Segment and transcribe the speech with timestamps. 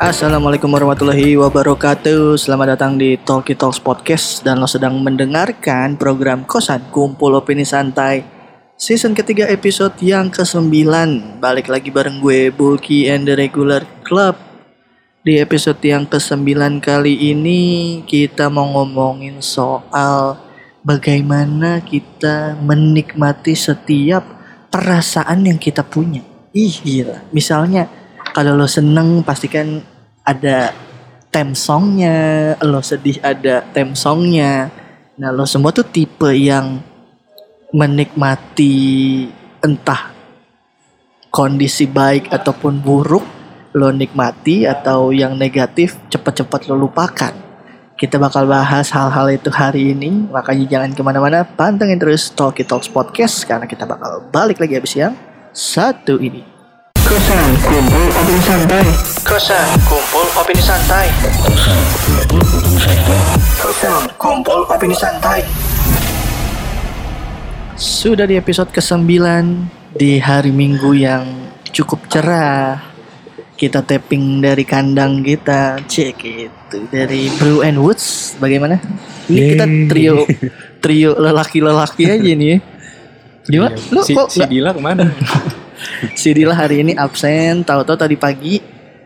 [0.00, 2.40] Assalamualaikum warahmatullahi wabarakatuh.
[2.40, 4.40] Selamat datang di Talkie Talks Podcast.
[4.40, 8.37] Dan lo sedang mendengarkan program Kosan Kumpul Opini Santai
[8.78, 10.70] Season ketiga episode yang ke-9
[11.42, 14.38] Balik lagi bareng gue Bulky and the Regular Club.
[15.26, 17.58] Di episode yang ke-9 kali ini
[18.06, 20.38] Kita mau ngomongin soal
[20.86, 24.22] Bagaimana kita menikmati setiap
[24.70, 26.22] perasaan yang kita punya.
[26.54, 27.26] Ih gila.
[27.34, 27.90] Misalnya
[28.30, 29.82] kalau lo seneng pastikan
[30.22, 30.70] ada
[31.34, 32.54] theme songnya.
[32.62, 34.70] Lo sedih ada theme songnya.
[35.18, 36.78] Nah lo semua tuh tipe yang
[37.72, 38.74] menikmati
[39.60, 40.12] entah
[41.28, 43.24] kondisi baik ataupun buruk
[43.76, 47.34] lo nikmati atau yang negatif cepat-cepat lo lupakan
[47.98, 52.88] kita bakal bahas hal-hal itu hari ini makanya jangan ke mana-mana pantengin terus Talkie Talks
[52.88, 55.12] Podcast karena kita bakal balik lagi habis yang
[55.52, 56.58] satu ini
[57.08, 58.84] Kosan kumpul opini santai.
[59.24, 61.08] Kosan kumpul opini santai.
[63.56, 65.40] Kosan kumpul opini santai.
[67.78, 69.06] Sudah di episode ke-9
[69.94, 72.82] di hari Minggu yang cukup cerah.
[73.54, 78.34] Kita tapping dari kandang kita, cek itu dari Brew and Woods.
[78.42, 78.82] Bagaimana?
[79.30, 80.26] Ini kita trio
[80.82, 82.58] trio lelaki-lelaki aja nih ya.
[83.46, 83.74] Gimana?
[83.78, 83.94] Iya.
[83.94, 85.06] Lu si, kok si Dila ke mana?
[86.18, 88.58] Si Dila hari ini absen, tahu-tahu tadi pagi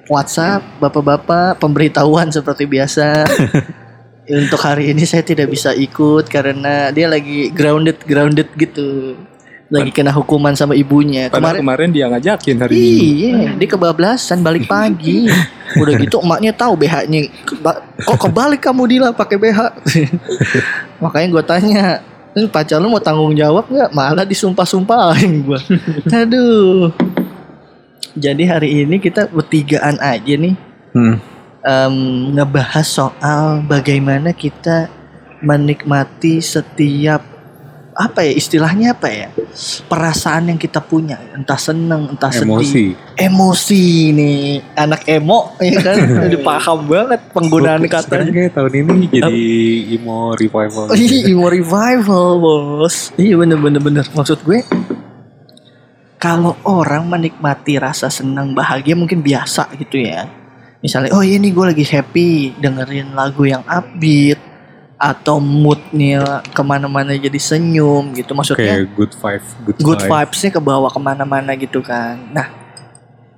[0.09, 3.29] WhatsApp bapak-bapak pemberitahuan seperti biasa.
[4.23, 9.19] Untuk hari ini saya tidak bisa ikut karena dia lagi grounded grounded gitu.
[9.73, 11.33] Lagi kena hukuman sama ibunya.
[11.33, 13.03] Padahal Kemarin kemarin dia ngajakin hari Minggu.
[13.03, 15.27] Iya, dia kebablasan balik pagi.
[15.81, 17.33] Udah gitu emaknya tahu BH-nya.
[18.05, 19.61] Kok kebalik kamu Dila pakai BH?
[21.03, 21.83] Makanya gue tanya,
[22.37, 23.91] "Ini pacar lu mau tanggung jawab nggak?
[23.97, 25.61] Malah disumpah-sumpahin gue.
[26.21, 26.93] Aduh.
[28.13, 30.55] Jadi hari ini kita bertigaan aja nih
[30.93, 31.17] Hmm.
[31.63, 31.95] Em,
[32.35, 34.91] ngebahas soal bagaimana kita
[35.43, 37.33] menikmati setiap
[37.93, 39.29] apa ya istilahnya apa ya
[39.85, 41.21] perasaan yang kita punya.
[41.37, 42.97] Entah seneng entah sedih.
[43.21, 44.17] Emosi.
[44.17, 45.97] nih anak emo ya kan?
[46.29, 49.45] Udah paham banget penggunaan kata kayak tahun ini jadi
[50.01, 50.89] emo revival.
[51.33, 53.13] Emo revival bos.
[53.21, 54.05] Iya bener bener bener.
[54.09, 54.65] Maksud gue
[56.17, 60.42] kalau orang menikmati rasa senang bahagia mungkin biasa gitu ya
[60.83, 64.53] misalnya oh ini gue lagi happy dengerin lagu yang upbeat
[65.03, 70.11] atau moodnya ke mana-mana jadi senyum gitu maksudnya Kayak good vibe, good, good vibe.
[70.15, 72.23] vibesnya ke bawah ke mana-mana gitu kan.
[72.31, 72.47] Nah,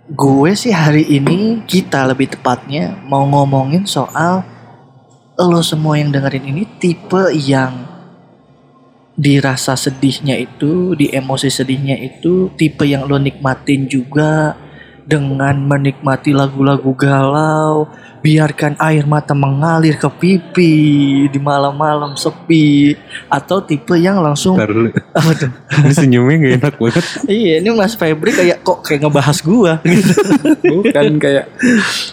[0.05, 4.45] gue sih hari ini kita lebih tepatnya mau ngomongin soal
[5.41, 7.89] lo semua yang dengerin ini tipe yang
[9.17, 14.53] dirasa sedihnya itu, di emosi sedihnya itu tipe yang lo nikmatin juga
[15.05, 17.93] dengan menikmati lagu-lagu galau,
[18.25, 20.73] biarkan air mata mengalir ke pipi
[21.29, 22.97] di malam-malam sepi
[23.29, 24.89] atau tipe yang langsung Ntar dulu.
[25.21, 25.51] apa tuh?
[25.85, 27.05] Ini senyumnya gak enak banget.
[27.37, 30.13] Iya, ini Mas Febri kayak kok kayak ngebahas gua gitu.
[30.65, 31.53] Bukan kayak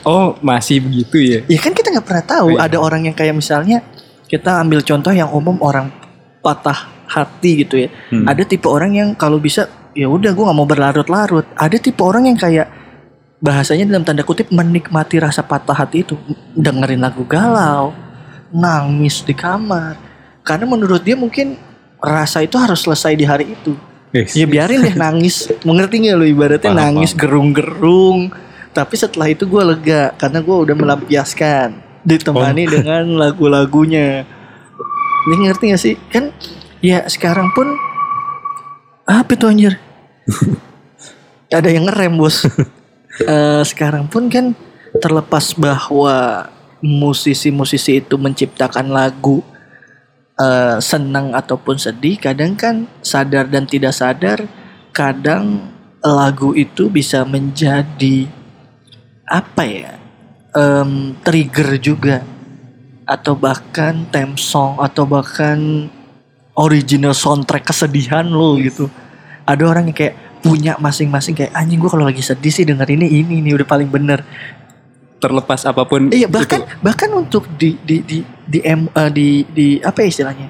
[0.04, 1.40] oh masih begitu ya.
[1.48, 2.68] ya kan kita nggak pernah tahu Iya.
[2.68, 3.80] ada orang yang kayak misalnya
[4.28, 5.88] kita ambil contoh yang umum orang
[6.44, 7.90] patah hati gitu ya.
[8.12, 8.28] Hmm.
[8.28, 11.48] Ada tipe orang yang kalau bisa ya udah gua nggak mau berlarut-larut.
[11.56, 12.81] Ada tipe orang yang kayak
[13.42, 16.14] bahasanya dalam tanda kutip menikmati rasa patah hati itu
[16.54, 17.92] dengerin lagu galau,
[18.50, 19.98] nangis di kamar.
[20.42, 21.58] Karena menurut dia mungkin
[21.98, 23.74] rasa itu harus selesai di hari itu.
[24.12, 28.28] Eh, Ya biarin deh nangis Mengerti gak lu ibaratnya Paham, nangis gerung-gerung
[28.76, 32.72] Tapi setelah itu gue lega Karena gue udah melampiaskan Ditemani Oh.
[32.76, 34.28] dengan lagu-lagunya
[35.24, 35.96] Ini ngerti gak sih?
[36.12, 36.36] Kan
[36.84, 37.72] ya sekarang pun
[39.08, 39.80] Apa itu anjir?
[41.48, 42.44] Ada yang ngerem bos
[43.26, 44.54] Eh, Sekarang pun kan
[45.02, 46.48] Terlepas bahwa
[46.82, 49.46] Musisi-musisi itu menciptakan lagu
[50.42, 54.50] eh, senang ataupun sedih kadang kan sadar dan tidak sadar
[54.90, 55.70] kadang
[56.02, 58.26] lagu itu bisa menjadi
[59.30, 59.94] apa ya
[60.58, 62.26] em, trigger juga.
[63.06, 65.90] Atau bahkan theme song atau bahkan
[66.56, 68.88] original soundtrack kesedihan lo gitu.
[69.46, 73.06] Ada orang yang kayak punya masing-masing kayak anjing gue kalau lagi sedih sih denger ini
[73.16, 74.26] ini ini udah paling bener
[75.18, 76.34] terlepas apa pun Iya itu.
[76.34, 80.50] bahkan bahkan untuk di di di di, em- eh, di, di apa ya istilahnya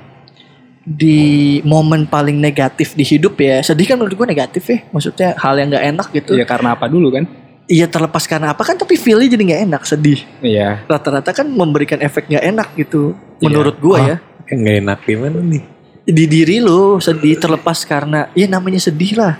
[0.82, 1.20] di
[1.62, 5.70] momen paling negatif di hidup ya sedih kan menurut gue negatif ya maksudnya hal yang
[5.70, 7.28] nggak enak gitu Iya karena apa dulu kan?
[7.68, 10.82] iya terlepas karena apa kan tapi feelnya jadi nggak enak sedih Iya.
[10.86, 15.64] rata-rata kan memberikan efek nggak enak gitu menurut gue ya Kan nggak enak gimana nih?
[16.02, 19.38] di diri lo sedih terlepas karena ya namanya sedih lah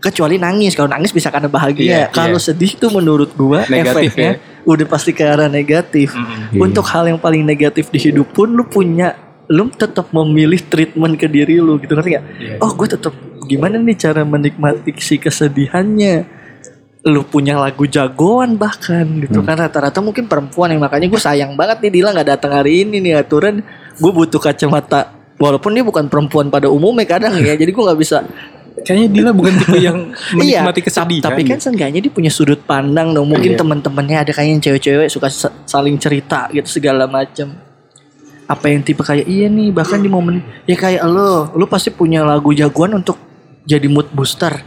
[0.00, 0.72] kecuali nangis.
[0.72, 1.84] Kalau nangis bisa karena bahagia.
[1.84, 2.46] Iya, kalau iya.
[2.50, 4.30] sedih tuh menurut gua Negatif efeknya
[4.64, 6.16] udah pasti ke arah negatif.
[6.16, 6.58] Iya.
[6.58, 9.14] untuk hal yang paling negatif di hidup pun lu punya
[9.50, 11.92] lu tetap memilih treatment ke diri lu gitu.
[11.92, 12.24] Ngerti gak?
[12.38, 12.54] Iya.
[12.62, 13.14] Oh gue tetap
[13.50, 16.38] gimana nih cara menikmati si kesedihannya?
[17.00, 19.58] Lu punya lagu jagoan bahkan gitu kan.
[19.58, 23.26] Rata-rata mungkin perempuan yang makanya gue sayang banget nih Dila nggak datang hari ini nih
[23.26, 23.66] aturan.
[23.98, 27.58] Gue butuh kacamata walaupun dia bukan perempuan pada umumnya kadang ya.
[27.58, 28.22] Jadi gue nggak bisa
[28.80, 29.98] Kayaknya Dila bukan tipe yang
[30.40, 31.24] iya menikmati kesedihan.
[31.24, 33.58] tapi kan seenggaknya dia punya sudut pandang dong mungkin Iya.
[33.58, 37.54] teman-temannya ada kayak yang cewek-cewek suka sa- saling cerita gitu segala macam
[38.44, 42.20] apa yang tipe kayak iya nih bahkan di momen ya kayak lo lo pasti punya
[42.20, 43.14] lagu jagoan untuk
[43.62, 44.58] jadi mood booster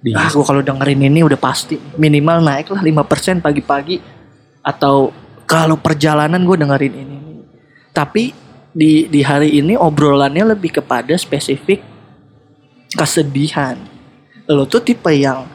[0.00, 0.18] Iya.
[0.18, 4.02] ah gue kalau dengerin ini udah pasti minimal naik lah 5% pagi-pagi
[4.60, 5.14] atau
[5.44, 7.16] kalau perjalanan gue dengerin ini
[7.90, 8.34] tapi
[8.68, 11.86] di di hari ini obrolannya lebih kepada spesifik
[12.94, 13.76] kesedihan.
[14.46, 15.46] Lo tuh tipe yang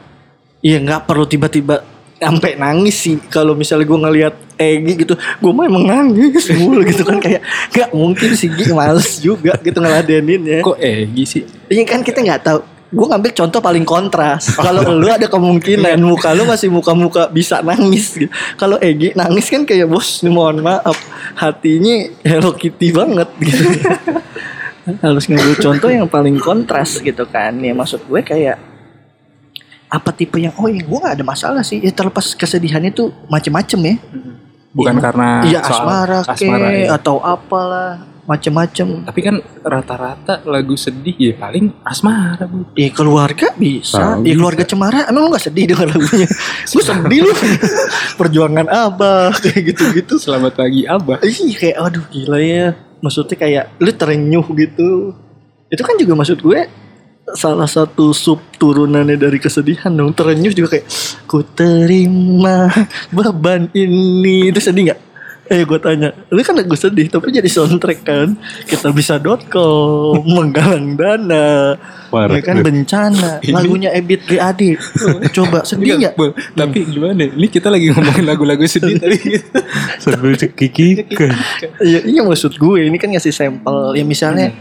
[0.58, 1.84] ya nggak perlu tiba-tiba
[2.18, 3.16] sampai nangis sih.
[3.30, 7.22] Kalau misalnya gue ngelihat Egi gitu gue mah emang nangis mulu gitu kan.
[7.22, 11.42] Kayak nggak mungkin sih Gi males juga gitu ngeladenin ya Kok Egi sih?
[11.70, 12.60] ini kan kita nggak tahu.
[12.88, 14.48] Gue ngambil contoh paling kontras.
[14.56, 18.32] Kalau lu ada kemungkinan muka lu masih muka-muka bisa nangis gitu.
[18.56, 20.96] Kalau Egi nangis kan kayak bos nih mohon maaf.
[21.36, 23.28] Hatinya Hello Kitty banget.
[23.38, 23.62] gitu
[25.02, 28.56] harus ngambil contoh yang paling kontras gitu kan ya maksud gue kayak
[29.88, 33.80] apa tipe yang oh ya gue gak ada masalah sih ya terlepas kesedihan itu macem-macem
[33.84, 33.96] ya
[34.68, 35.02] Bukan Iya.
[35.02, 36.88] karena iya soal asmara, asmara, ke ya.
[37.00, 42.68] atau apalah macem-macem Tapi kan rata-rata lagu sedih ya paling asmara bu.
[42.76, 45.08] Ya keluarga bisa, Ah, ya keluarga cemara.
[45.08, 46.28] Emang lu gak sedih dengan lagunya?
[46.76, 47.32] Gue sedih lu.
[48.20, 50.20] Perjuangan abah kayak gitu-gitu.
[50.20, 51.24] Selamat pagi abah.
[51.24, 52.76] Ih kayak aduh gila ya.
[53.00, 55.14] Maksudnya kayak lu terenyuh gitu.
[55.68, 56.60] Itu kan juga maksud gue
[57.36, 60.16] salah satu sub turunannya dari kesedihan dong.
[60.16, 60.86] Terenyuh juga kayak
[61.28, 62.68] ku terima
[63.12, 64.48] beban ini.
[64.48, 65.00] Itu sedih gak?
[65.48, 71.72] Eh gue tanya, lu kan lagu sedih tapi jadi soundtrack kan Kita bisa.com Menggalang dana
[72.08, 72.36] Parah.
[72.36, 74.76] ya kan bencana Ini- lagunya Ebit GAD
[75.36, 76.32] coba sedih Bu.
[76.52, 77.24] Tapi gimana?
[77.26, 79.40] Ini kita lagi ngomongin lagu-lagu sedih tadi.
[79.98, 81.32] Sambil cekikikan.
[81.80, 84.52] iya iya maksud gue ini kan ngasih sampel ya misalnya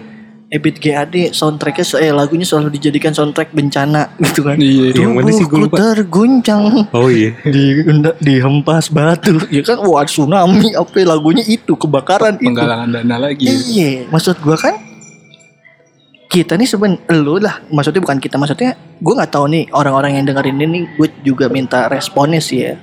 [0.48, 4.96] Ebit GAD soundtracknya eh lagunya selalu dijadikan soundtrack bencana gitu kan Iya.
[4.96, 5.76] Yang mana sih gue lupa.
[5.76, 7.36] terguncang Oh iya.
[7.54, 7.84] di
[8.24, 13.44] dihempas batu ya kan wah tsunami apa lagunya itu kebakaran itu Penggalangan dana lagi.
[13.44, 14.76] Iya, maksud gua kan
[16.28, 20.28] kita nih seben lu lah maksudnya bukan kita maksudnya gue nggak tahu nih orang-orang yang
[20.28, 22.76] dengerin ini gue juga minta responnya sih ya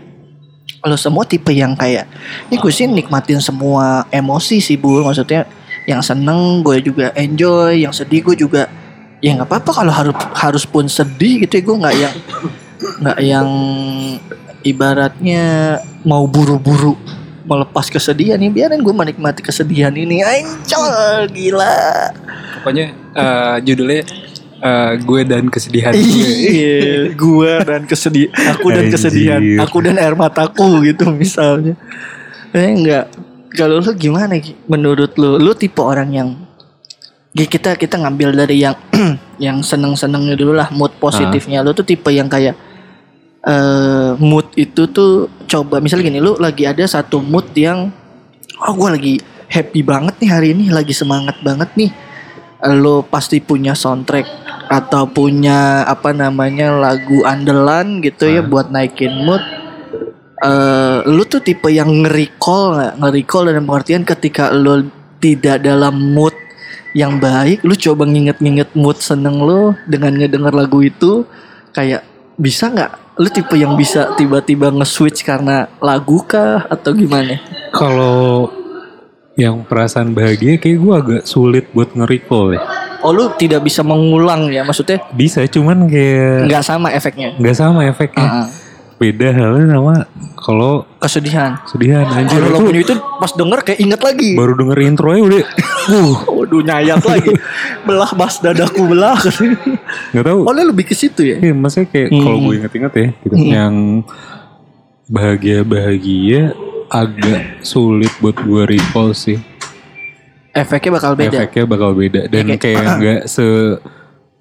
[0.84, 2.08] lo semua tipe yang kayak
[2.48, 5.44] ini gue sih nikmatin semua emosi sih bu maksudnya
[5.84, 7.84] yang seneng gue juga enjoy.
[7.84, 8.62] Yang sedih gue juga
[9.24, 11.62] ya nggak apa-apa kalau harus harus pun sedih gitu ya.
[11.64, 12.14] Gue nggak yang
[13.04, 13.48] nggak yang
[14.64, 15.44] ibaratnya
[16.04, 16.96] mau buru-buru
[17.44, 20.24] melepas kesedihan nih biarin gue menikmati kesedihan ini.
[20.24, 21.76] Ancol gila.
[22.60, 24.02] Pokoknya eh, judulnya
[24.64, 25.92] eh, gue dan kesedihan.
[25.92, 26.00] Gue.
[26.00, 29.40] iya gue dan kesedih aku dan kesedihan.
[29.68, 31.76] Aku dan air mataku gitu misalnya.
[32.56, 33.12] Eh enggak
[33.54, 34.34] kalau lu gimana
[34.66, 36.30] menurut lu lu tipe orang yang
[37.34, 38.78] Ki, kita kita ngambil dari yang
[39.42, 41.66] yang seneng-senengnya dulu lah mood positifnya.
[41.66, 42.54] Lu tuh tipe yang kayak
[43.44, 47.92] eh mood itu tuh coba misalnya gini lu lagi ada satu mood yang
[48.62, 49.14] oh gue lagi
[49.50, 51.90] happy banget nih hari ini lagi semangat banget nih.
[52.70, 54.30] Lo pasti punya soundtrack
[54.70, 59.42] atau punya apa namanya lagu andalan gitu ya buat naikin mood
[60.42, 64.82] eh lu tuh tipe yang nge-recall nggak nge-recall dalam pengertian ketika lo
[65.22, 66.34] tidak dalam mood
[66.94, 71.22] yang baik lu coba nginget-nginget mood seneng lo dengan ngedenger lagu itu
[71.70, 72.02] kayak
[72.34, 77.38] bisa nggak lu tipe yang bisa tiba-tiba nge-switch karena lagu kah atau gimana
[77.70, 78.50] Kalau
[79.38, 82.60] yang perasaan bahagia kayak gue agak sulit buat nge-recall ya.
[83.06, 87.86] oh lu tidak bisa mengulang ya maksudnya Bisa cuman kayak nggak sama efeknya nggak sama
[87.86, 88.26] efeknya.
[88.26, 88.63] Ah, ah.
[89.04, 89.94] Beda halnya sama
[90.38, 91.60] kalau kesedihan.
[91.64, 94.32] sedihan anjir kalau itu itu pas denger kayak inget lagi.
[94.32, 95.40] baru denger intronya udah
[95.90, 96.16] uh.
[96.36, 97.32] Waduh nyayat lagi.
[97.82, 99.20] Belah bas dadaku belah.
[100.10, 100.40] Nggak tahu.
[100.42, 101.36] Oh lu lebih ke situ ya?
[101.38, 102.22] Iya, maksudnya kayak Hmm.
[102.22, 103.74] kalau gue inget-inget ya, gitu, yang
[105.06, 106.52] bahagia-bahagia
[106.86, 109.36] agak sulit buat gue recall sih.
[110.50, 111.34] efeknya bakal beda.
[111.36, 112.20] Efeknya bakal beda.
[112.24, 113.46] Dan Ya, kayak- kayak nggak se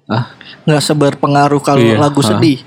[0.06, 0.30] ah?
[0.62, 2.28] Nggak seberpengaruh kalau Iya, lagu ha.
[2.30, 2.62] sedih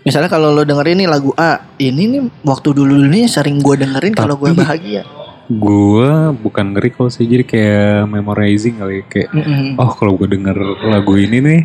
[0.00, 4.12] misalnya kalau lo dengerin nih lagu A ini nih waktu dulu ini sering gue dengerin
[4.12, 5.04] kalau gue bahagia.
[5.46, 9.74] gue bukan ngeri kalau sih jadi kayak memorizing kali kayak Mm-mm.
[9.76, 10.54] oh kalau gue denger
[10.86, 11.60] lagu ini nih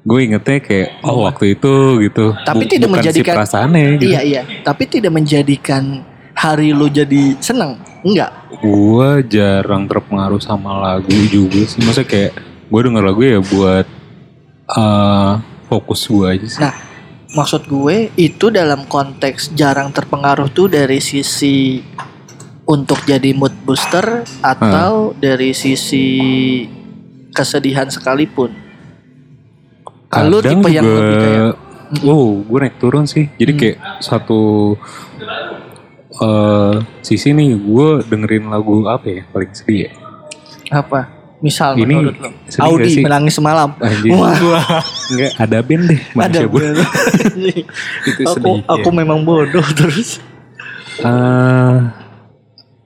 [0.00, 2.32] gue ingetnya kayak oh waktu itu gitu.
[2.40, 4.08] Tapi tidak bukan menjadikan- si perasaannya gitu.
[4.08, 4.42] Iya iya.
[4.62, 6.00] Tapi tidak menjadikan
[6.32, 7.76] hari lo jadi seneng.
[8.00, 8.30] Enggak.
[8.62, 11.82] Gue jarang terpengaruh sama lagu juga sih.
[11.82, 12.32] Maksudnya kayak
[12.70, 13.86] gue denger lagu ya buat
[14.70, 15.32] eh,
[15.66, 16.62] fokus gue aja sih.
[16.62, 16.74] Nah,
[17.32, 21.84] maksud gue itu dalam konteks jarang terpengaruh tuh dari sisi
[22.68, 26.06] untuk jadi mood booster atau dari sisi
[27.32, 28.52] kesedihan sekalipun.
[30.08, 31.52] Kadang tipe yang juga, lebih kayak
[32.04, 33.60] oh gue naik turun sih jadi Hmm.
[33.60, 34.76] kayak satu
[36.18, 39.92] eh sisi nih gue dengerin lagu apa ya paling sedih ya
[40.68, 41.17] apa?
[41.38, 42.30] Misal Ini menurut lo.
[42.66, 43.70] Audi menangis semalam.
[43.78, 44.10] Anjir.
[44.10, 44.34] Wah,
[45.14, 46.62] Enggak, ada band deh ada gue.
[48.10, 48.58] Itu aku sedih.
[48.66, 48.94] aku ya.
[48.94, 50.18] memang bodoh terus.
[50.98, 51.76] Eh,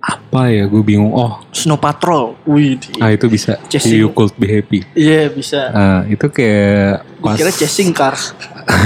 [0.03, 1.15] apa ya gue bingung.
[1.15, 2.37] Oh, Snow Patrol.
[2.45, 2.77] Wih.
[2.99, 3.57] ah itu bisa.
[3.71, 4.03] Chasing.
[4.03, 4.83] You Could Be Happy.
[4.93, 5.71] Iya bisa.
[5.71, 8.35] Ah, itu kayak Gue kira Chasing Cars.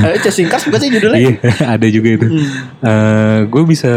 [0.04, 1.18] eh, Chasing Cars bukan sih judulnya?
[1.18, 1.32] Iya,
[1.64, 2.26] ada juga itu.
[2.28, 2.48] Hmm.
[2.84, 3.92] Eh, gue bisa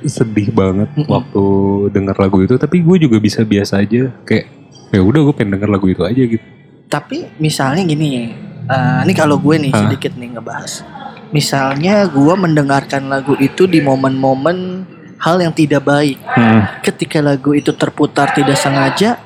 [0.00, 1.44] sedih banget waktu
[1.90, 4.14] denger lagu itu, tapi gue juga bisa biasa aja.
[4.22, 4.46] Kayak
[4.90, 6.44] ya udah gue pengen denger lagu itu aja gitu.
[6.86, 8.32] Tapi misalnya gini,
[8.64, 9.80] eh, ini kalau gue nih Hah?
[9.86, 10.84] sedikit nih ngebahas.
[11.30, 14.86] Misalnya gue mendengarkan lagu itu di momen-momen
[15.16, 16.20] hal yang tidak baik.
[16.22, 16.62] Hmm.
[16.80, 19.18] Ketika lagu itu terputar tidak sengaja,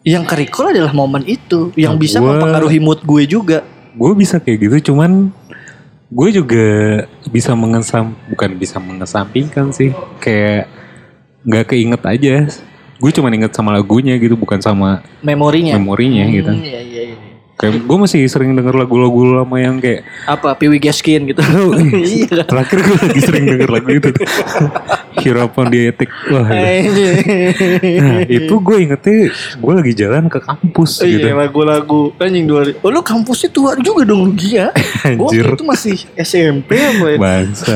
[0.00, 3.58] yang kerikol adalah momen itu yang Nah, bisa gua- mempengaruhi mood gue juga.
[3.90, 5.34] gue bisa kayak gitu cuman
[6.08, 6.66] gue juga
[7.26, 10.70] bisa mengesam bukan bisa mengesampingkan sih kayak
[11.42, 12.34] nggak keinget aja
[13.00, 15.74] gue cuma inget sama lagunya gitu bukan sama Memorinya.
[15.74, 17.16] memorinya gitu Hmm, iya, iya, iya.
[17.56, 21.40] kayak gue masih sering denger lagu-lagu lama yang kayak Apa Piwi Gaskin gitu.
[22.16, 24.10] iya terakhir gue lagi sering denger lagu itu
[25.12, 27.02] Attic wah gitu.
[27.98, 29.16] nah itu gue ingetnya
[29.56, 34.04] gue lagi jalan ke kampus gitu Iya lagu-lagu anjing dua Oh lu kampusnya tua juga
[34.04, 34.70] dong Gia
[35.02, 35.44] Anjir.
[35.44, 37.74] Gue itu masih SMP apa ya bangsa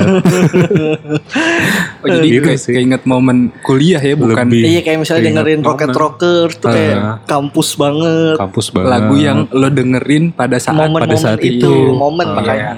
[2.01, 2.71] Oh, jadi Gitu kayak, sih.
[2.73, 4.63] kayak inget momen kuliah ya bukan Lebih.
[4.67, 6.01] Iya kayak misalnya dengerin Rocket momen.
[6.01, 7.17] Rocker tuh kayak Ah.
[7.25, 8.37] kampus banget.
[8.37, 11.73] kampus banget lagu yang lo dengerin pada saat Momen-momen pada saat itu, itu.
[11.93, 12.77] momen Oh, makanya.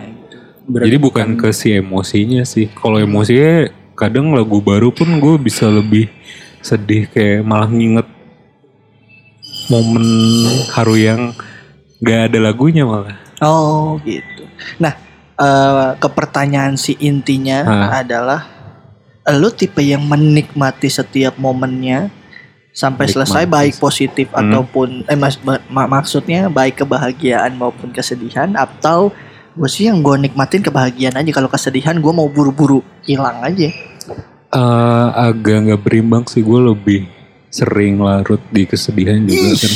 [0.66, 2.66] Berarti Jadi bukan ke si emosinya sih.
[2.72, 6.06] Kalau emosinya kadang lagu baru pun gue bisa lebih
[6.60, 8.04] sedih kayak malah nginget
[9.66, 10.04] momen
[10.70, 11.20] haru yang
[11.98, 13.16] gak ada lagunya malah.
[13.40, 14.44] Oh gitu.
[14.76, 14.94] Nah
[15.34, 18.00] eh, ke pertanyaan si intinya Ah.
[18.00, 18.40] adalah
[19.28, 22.08] lu tipe yang menikmati setiap momennya
[22.70, 24.38] sampai selesai baik positif Hmm.
[24.46, 29.10] ataupun eh mas, ma- ma- maksudnya baik kebahagiaan maupun kesedihan atau
[29.56, 33.72] gue sih yang gue nikmatin kebahagiaan aja kalau kesedihan gue mau buru-buru hilang aja
[34.56, 37.10] Eh, agak nggak berimbang sih gue lebih
[37.50, 39.72] sering larut di kesedihan juga kan.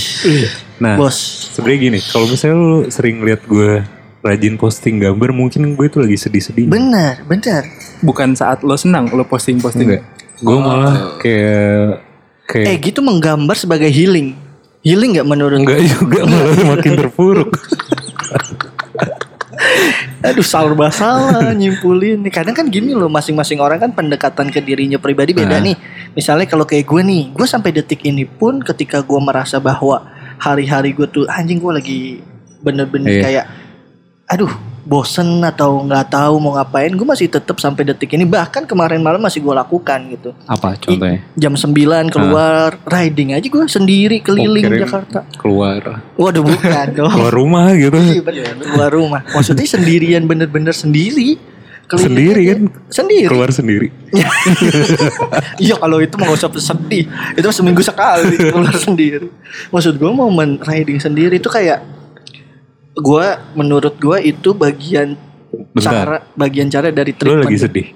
[0.80, 1.16] Nah, bos
[1.52, 3.84] sebenarnya gini, kalau misalnya lu sering lihat gue
[4.24, 6.70] rajin posting gambar, mungkin gue itu lagi sedih-sedih.
[6.70, 7.68] bener bener
[8.00, 9.84] bukan saat lo senang lo posting-posting.
[9.90, 10.02] Enggak.
[10.40, 12.00] Gue malah kayak
[12.48, 14.32] kayak eh gitu menggambar sebagai healing
[14.80, 17.50] healing nggak menurut enggak juga malah makin terpuruk.
[20.20, 22.32] Aduh salah salah nyimpulin nih.
[22.32, 25.72] Kadang kan gini loh masing-masing orang kan pendekatan ke dirinya pribadi beda Nah.
[25.72, 25.76] nih.
[26.12, 30.04] Misalnya kalau kayak gue nih, gue sampai detik ini pun ketika gue merasa bahwa
[30.40, 32.00] hari-hari gue tuh anjing gue lagi
[32.60, 33.22] bener-bener Iya.
[33.24, 33.44] kayak
[34.28, 38.98] aduh bosen atau nggak tahu mau ngapain gue masih tetap sampai detik ini bahkan kemarin
[38.98, 41.20] malam masih gue lakukan gitu Apa contohnya?
[41.34, 41.70] jam 9
[42.08, 47.96] keluar riding aja gue sendiri keliling Oh, Jakarta Keluar waduh bukan dong keluar rumah gitu.
[47.96, 49.20] Iya bener, keluar rumah.
[49.30, 51.36] Maksudnya sendirian bener-bener sendiri.
[51.84, 52.60] Keliling Sendiri kan?
[52.86, 53.26] Sendiri.
[53.26, 53.88] Keluar sendiri.
[55.60, 57.04] Iya kalau itu gak usah sedih.
[57.36, 59.28] Itu seminggu sekali keluar sendiri.
[59.68, 61.82] Maksud gue momen riding sendiri itu kayak
[62.92, 65.14] gue menurut gue itu bagian
[65.70, 65.82] Bentar.
[65.84, 67.44] cara bagian cara dari treatment.
[67.44, 67.88] lagi sedih.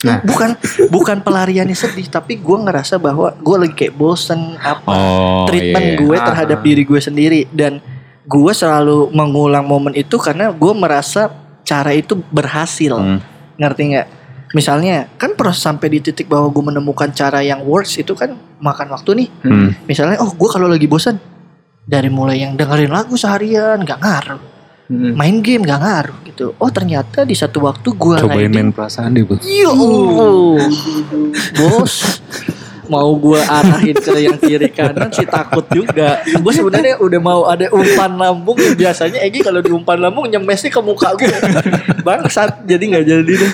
[0.00, 0.56] Nah, bukan
[0.88, 5.98] bukan pelariannya sedih, tapi gue ngerasa bahwa gue lagi kayak bosen apa Oh, treatment iya.
[5.98, 6.64] gue terhadap Ah.
[6.64, 7.84] diri gue sendiri dan
[8.22, 11.28] gue selalu mengulang momen itu karena gue merasa
[11.62, 13.20] cara itu berhasil Hmm.
[13.56, 14.06] ngerti nggak
[14.50, 18.88] misalnya kan proses sampai di titik bahwa gue menemukan cara yang works itu kan makan
[18.88, 19.68] waktu nih Hmm.
[19.84, 21.20] misalnya oh gue kalau lagi bosan
[21.86, 24.42] dari mulai yang dengerin lagu seharian nggak ngaruh
[24.90, 25.14] Hmm.
[25.14, 29.14] main game nggak ngaruh gitu oh ternyata di satu waktu gue Cobain riding main perasaan
[29.14, 29.38] deh, Bos.
[29.46, 29.70] Yo,
[31.54, 31.94] bos.
[32.90, 36.18] mau gue arahin ke yang kiri kanan sih takut juga.
[36.42, 40.82] Gue sebenarnya udah mau ada umpan lambung biasanya Egi kalau di umpan lambung nyemesnya ke
[40.82, 41.30] muka gue.
[42.02, 43.52] Bangsat jadi nggak jadi deh.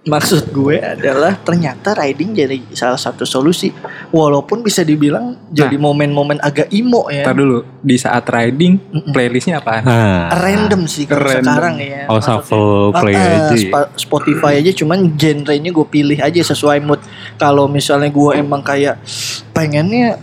[0.00, 3.68] Maksud gue adalah ternyata riding jadi salah satu solusi.
[4.08, 7.20] Walaupun bisa dibilang jadi momen-momen agak imo ya.
[7.20, 8.80] Ntar dulu di saat riding
[9.12, 9.84] playlistnya apaan?
[9.84, 11.44] Nah, Random sih kalau Random.
[11.44, 12.08] sekarang ya.
[12.08, 13.56] oh Maksudnya- shuffle play Ah, ah, aja.
[13.60, 13.80] ya.
[13.92, 17.04] Spotify aja cuman genrenya gue pilih aja sesuai mood.
[17.36, 19.04] Kalau misalnya gue emang kayak
[19.52, 20.16] pengennya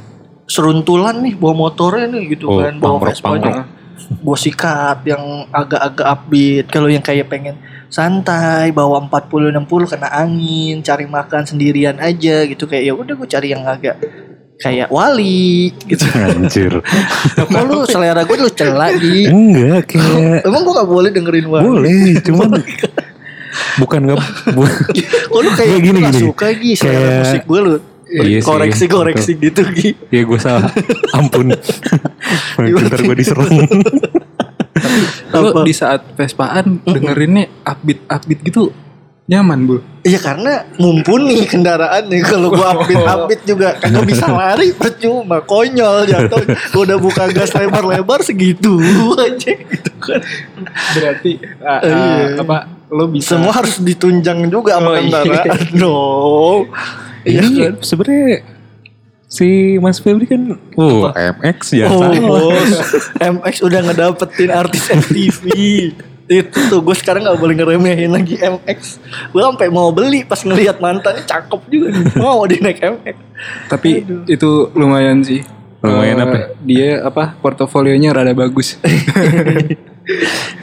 [0.49, 3.29] seruntulan nih bawa motornya nih gitu Oh, kan bawa Vespa
[4.07, 5.19] gue sikat yang
[5.51, 11.95] agak-agak upbeat kalau yang kayak pengen santai bawa 40 60 kena angin cari makan sendirian
[11.97, 13.95] aja gitu kayak ya udah gue cari yang agak
[14.57, 16.81] kayak wali gitu Anjir.
[17.37, 21.63] kok lu selera gue lu celak di Enggak kayak emang gue gak boleh dengerin wali
[21.63, 22.49] boleh, cuman
[23.77, 24.17] bukan nggak
[24.51, 24.63] bu,
[25.33, 26.19] Oh lu kayak gini, gini, gini.
[26.29, 27.73] suka Gi selera Kayak- musik gue lu
[28.07, 30.71] Iya sih, Koreksi-koreksi gitu Gi ya gue salah.
[31.11, 31.51] Ampun.
[32.55, 33.51] Ntar gue diserang.
[35.39, 38.73] Lo di saat Vespaan dengerinnya upbeat upbeat gitu
[39.27, 39.83] nyaman bu.
[40.01, 46.47] Iya karena mumpuni kendaraan nih Kalau gue upbeat-upbeat juga Kagak bisa lari percuma Konyol jatuh
[46.71, 48.79] Gue udah buka gas lebar-lebar segitu
[49.19, 50.23] aja gitu kan.
[50.95, 52.39] Berarti Iya.
[52.39, 55.03] ah, apa lo bisa Semua harus ditunjang juga sama Oh, iya.
[55.19, 55.97] kendaraan No
[57.21, 57.73] Iya Ini kan?
[57.83, 58.35] sebenarnya
[59.27, 61.91] si Mas Febri kan, oh MX ya.
[61.91, 62.71] Oh bos.
[63.19, 65.43] MX udah ngedapetin artis MTV
[66.27, 68.99] Itu tuh gue sekarang gak boleh ngeremehin lagi MX
[69.31, 71.87] Gue sampai mau beli pas ngelihat mantannya cakep juga
[72.19, 73.15] Mau dia naik MX
[73.71, 75.39] Tapi itu lumayan sih.
[75.79, 76.37] Lumayan Eh, apa?
[76.67, 78.75] Dia apa portofolionya rada bagus.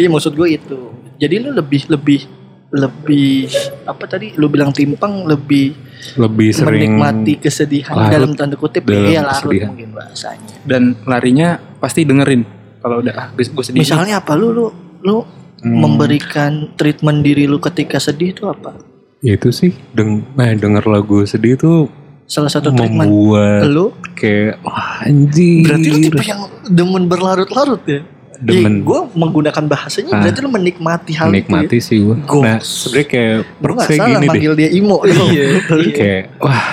[0.00, 0.78] Iya maksud gue itu.
[1.20, 2.24] Jadi lu lebih lebih
[2.72, 3.52] lebih
[3.84, 4.32] apa tadi?
[4.40, 5.76] Lu bilang timpang lebih
[6.14, 9.68] Lebih sering menikmati kesedihan larut dalam tanda kutip dalam ya larut kesedihan.
[9.72, 10.54] mungkin bahasanya.
[10.62, 11.48] Dan larinya
[11.80, 12.42] pasti dengerin.
[12.80, 13.80] Kalau udah ah gue sedih.
[13.80, 14.66] Misalnya apa lu lu
[15.00, 15.18] lu
[15.64, 15.80] Hmm.
[15.80, 18.76] memberikan treatment diri lu ketika sedih itu apa?
[19.24, 21.88] itu sih deng nah, denger lagu sedih tuh
[22.28, 25.64] Salah satu treatment membuat lu kayak wah anjir.
[25.64, 28.04] berarti lu tipe yang demen berlarut-larut ya?
[28.36, 28.82] Demen.
[28.82, 30.20] gue menggunakan bahasanya Ah.
[30.20, 31.86] berarti lu menikmati hal menikmati itu.
[31.86, 32.16] sih gue.
[32.36, 34.28] Nah, sebenarnya kayak Gue gak salah gini deh.
[34.28, 34.98] manggil dia imo.
[35.06, 35.46] Iya.
[35.90, 36.64] Kayak wah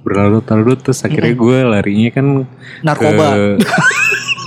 [0.00, 2.26] berlarut-larut terus akhirnya gue larinya kan
[2.80, 3.46] Narkoba, ke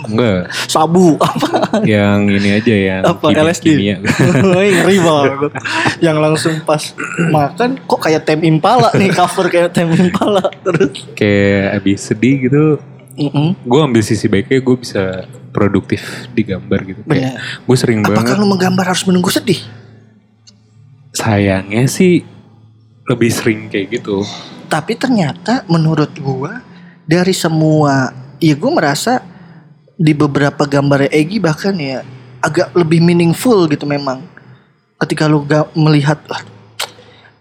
[0.06, 1.84] enggak sabu, apa?
[1.84, 3.66] yang ini aja yang Apa, kimia- LSD?
[3.70, 3.96] kimia.
[4.56, 5.52] Ngeri banget.
[6.06, 6.82] Yang langsung pas
[7.30, 10.96] makan kok kayak tem impala nih cover kayak tem impala terus.
[11.14, 12.64] kayak abis sedih gitu
[13.20, 13.60] Mm-mm.
[13.60, 16.00] gue ambil sisi baiknya gue bisa produktif
[16.32, 19.60] di gambar gitu kayak gue sering Apakah banget lu menggambar harus menunggu sedih?
[21.10, 22.22] sayangnya sih
[23.06, 24.22] lebih sering kayak gitu
[24.70, 26.62] Tapi ternyata menurut gua
[27.04, 29.18] dari semua ya gua merasa
[29.98, 32.06] di beberapa gambar Egi bahkan ya
[32.40, 34.22] agak lebih meaningful gitu memang.
[34.96, 36.46] Ketika lu ga- melihat wah,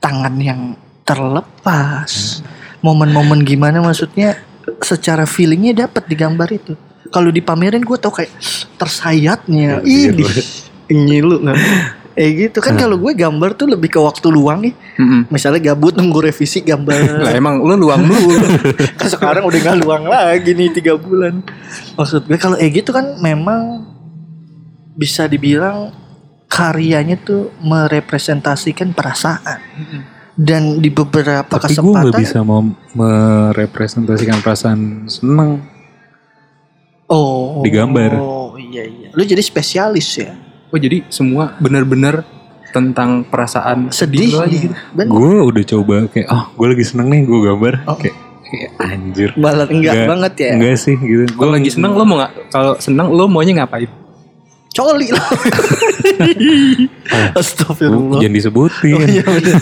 [0.00, 0.72] tangan yang
[1.04, 2.40] terlepas,
[2.80, 4.40] momen-momen gimana maksudnya
[4.82, 6.72] secara feelingnya dapat di gambar itu.
[7.08, 8.32] Kalau dipamerin gue tau kayak
[8.76, 10.24] tersayatnya, ini
[10.92, 11.56] ngilu nggak?
[12.18, 14.74] Eh gitu kan kalau gue gambar tuh lebih ke waktu luang nih.
[14.98, 15.30] Mm-mm.
[15.30, 17.30] Misalnya gabut nunggu revisi Lah gambar.
[17.30, 18.34] emang lu luang dulu.
[18.98, 21.46] kan sekarang udah gak luang lagi nih tiga bulan.
[21.94, 23.86] Maksud gue kalau Egi tuh kan memang
[24.98, 25.94] bisa dibilang
[26.50, 29.62] karyanya tuh merepresentasikan perasaan.
[30.38, 32.62] Dan di beberapa tapi gue kesempatan nggak bisa mau
[32.94, 35.58] merepresentasikan perasaan seneng
[37.06, 38.10] oh di gambar.
[38.14, 39.08] Oh iya iya.
[39.10, 40.38] Lu jadi spesialis ya.
[40.68, 42.22] Oh jadi semua benar-benar
[42.68, 44.60] tentang perasaan Sedih lu aja ya.
[44.62, 44.74] gitu.
[45.08, 47.96] Gue udah coba kayak oh gue lagi seneng nih gue gambar Oh.
[47.96, 50.50] kayak, kayak anjir Malah enggak Nggak- banget ya.
[50.54, 52.32] enggak sih gitu Kalau lagi seneng lo mau nggak?
[52.48, 53.90] Kalau seneng lo maunya ngapain?
[54.68, 55.26] Coli lah.
[57.34, 58.20] Astagfirullah.
[58.20, 59.58] jangan disebutin Oh iya bener.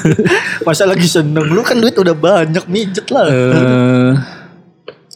[0.63, 3.27] Masa lagi seneng lu kan duit udah banyak mijet lah.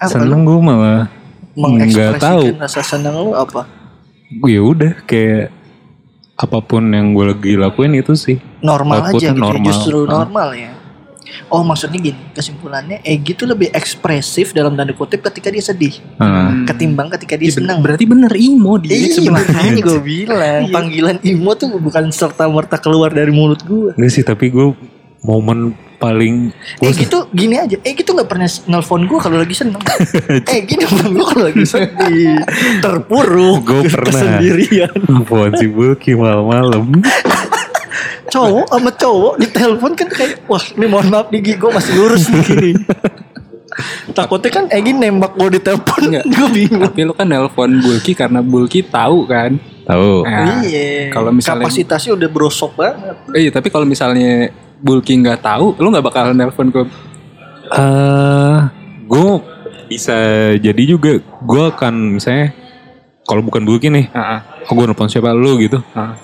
[0.01, 1.11] Apa seneng gue malah
[1.53, 3.67] nggak tahu rasa senang lu apa?
[4.31, 5.51] gue ya udah kayak
[6.39, 9.67] apa pun yang gue lagi lakuin itu sih Normal aja Outputnya gitu ya, normal.
[9.69, 10.11] justru Ah.
[10.23, 10.71] normal ya.
[11.47, 16.65] Oh maksudnya gini, kesimpulannya Egi tuh lebih ekspresif dalam tanda kutip ketika dia sedih Nah,
[16.65, 17.79] ketimbang ketika dia Iya, bener- senang.
[17.81, 19.73] Berarti bener imo dia Iya sebenarnya.
[19.81, 23.93] gue bilang panggilan Imo tuh bukan serta merta keluar dari mulut gue.
[23.93, 24.73] enggak sih tapi gue
[25.21, 26.49] momen paling
[26.81, 29.77] gue Egi tuh gini aja, Egi tuh nggak pernah nelfon gue kalau lagi seneng.
[30.49, 32.41] Egi nelfon gue kalau lagi sedih,
[32.81, 34.09] terpuruk, Gua pernah.
[34.09, 34.89] kesendirian.
[34.97, 35.69] telepon si
[36.11, 36.85] malam-malam
[38.31, 42.25] cowok sama cowok di telepon kan kayak wah ini mohon maaf nih gue masih lurus
[42.27, 42.73] nih gini
[44.11, 46.11] Takutnya kan Egi nembak gue di telepon.
[46.11, 46.91] Gue bingung.
[46.91, 49.57] Tapi lu kan nelpon Bulky karena Bulky tahu kan.
[49.87, 50.27] Tahu.
[50.27, 51.09] Nah, iya.
[51.09, 53.17] kalau misalnya- kapasitasnya udah brosok banget.
[53.31, 56.83] Eh, iya, tapi kalau misalnya Bulky nggak tahu, lu nggak bakal nelpon ke
[57.71, 58.59] Eh,
[59.07, 59.31] gue
[59.87, 60.19] bisa
[60.59, 62.51] jadi juga gue akan misalnya
[63.23, 65.79] kalau bukan Bulky nih, Ah, oh gue nelfon siapa lu gitu.
[65.95, 66.19] ah.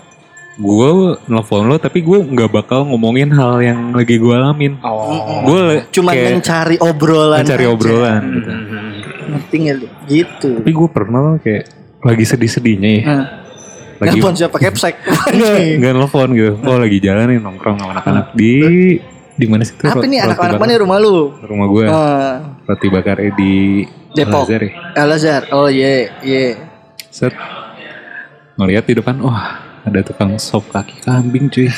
[0.56, 0.88] Gue
[1.28, 4.80] nelfon lo tapi gue nggak bakal ngomongin hal yang lagi gue alamin.
[4.80, 5.44] Oh.
[5.44, 7.44] Gue Cuma mencari obrolan.
[7.44, 7.72] mencari aja.
[7.72, 8.22] obrolan.
[8.32, 8.50] gitu.
[8.50, 9.76] Hmm.
[9.76, 9.86] Lu?
[10.08, 10.50] Gitu.
[10.64, 11.64] Tapi gue pernah kayak
[12.00, 13.04] lagi sedih-sedihnya ya.
[13.04, 13.24] Nah,
[13.96, 14.94] Lagi Nelfon siapa capsek?
[15.80, 16.52] nggak nelfon gitu.
[16.64, 18.52] Oh lagi jalan nih nongkrong sama anak-anak di
[19.36, 19.88] di mana sih tuh?
[19.88, 20.68] Apa nih anak-anak bakar?
[20.68, 21.32] mana rumah lu?
[21.40, 21.84] Rumah gue.
[21.88, 22.32] Ah,
[22.64, 24.48] Roti bakarnya di Depok.
[24.48, 24.72] Al-Azhar ya.
[24.96, 25.42] Al Azhar.
[25.52, 26.56] Oh iya, iya.
[27.12, 27.32] Set.
[28.56, 31.70] Ngeliat di depan, wah ada tukang sop kaki kambing cuy.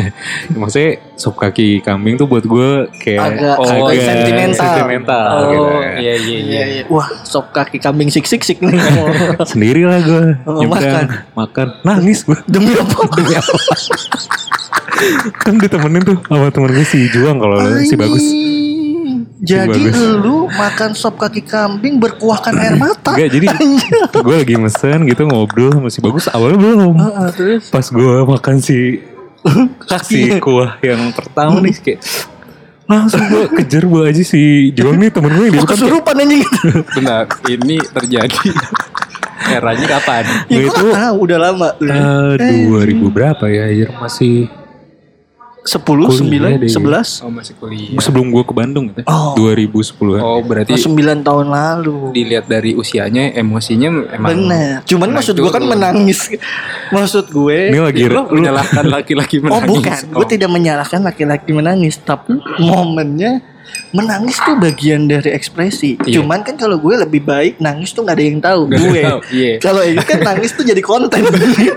[0.58, 4.58] Maksudnya sop kaki kambing tuh buat gue kayak Agak- agak sentimental.
[4.66, 5.62] sentimental Oh, gitu.
[5.96, 6.82] iya iya Iya, iya.
[6.86, 8.74] Wah, sop kaki kambing sik sik sik nih.
[9.42, 10.24] Sendiri lah gue.
[10.42, 11.06] Oh, makan.
[11.32, 11.66] Makan.
[11.82, 12.34] Nangis gue.
[12.52, 12.98] Demi apa?
[13.14, 13.54] Demi apa?
[15.40, 18.26] kan ditemenin tuh sama temen gue si Juang kalau si Bagus.
[19.42, 19.98] Jadi bagus.
[20.16, 23.10] lu makan sop kaki kambing berkuahkan air mata.
[23.12, 23.46] Enggak jadi
[24.24, 26.94] gue lagi mesen gitu ngobrol sama si Bagus awalnya belum.
[26.94, 29.02] Heeh, terus Pas gue makan si
[30.06, 31.98] si kaki kuah yang pertama nih kayak
[32.84, 36.46] langsung gue kejar gue aja si Juang nih temen gue yang di Oh, kesurupan anjing.
[36.92, 38.46] Benar, ini terjadi
[39.44, 40.22] eranya kapan?
[40.46, 41.90] ya, Gue itu- tahu udah lama tuh.
[42.38, 43.90] Eh, 2000 berapa ya?
[43.92, 44.46] Masih
[45.62, 46.70] 10, kuliah 9, deh.
[46.70, 47.22] 11.
[47.22, 47.94] Oh masih kuliah.
[47.96, 49.06] sebelum gue ke Bandung gitu.
[49.06, 49.38] Oh.
[49.38, 50.20] 2010 an.
[50.20, 52.10] Oh berarti Oh, 9 tahun lalu.
[52.10, 54.30] dilihat dari usianya, emosinya emang.
[54.34, 54.82] Bener.
[54.82, 56.34] Cuman Nah, maksud gue kan menangis.
[56.94, 59.68] Maksud gue Ini lagi Lo menyalahkan laki-laki Oh menangis.
[59.70, 63.51] bukan, gue tidak menyalahkan laki-laki menangis, tapi momennya
[63.92, 66.00] menangis tuh bagian dari ekspresi.
[66.02, 66.20] Iya.
[66.20, 68.62] Cuman kan kalau gue lebih baik nangis tuh nggak ada yang tahu.
[68.72, 69.02] Yang gue.
[69.36, 69.52] iya.
[69.60, 71.20] Kalau ini kan nangis tuh jadi konten.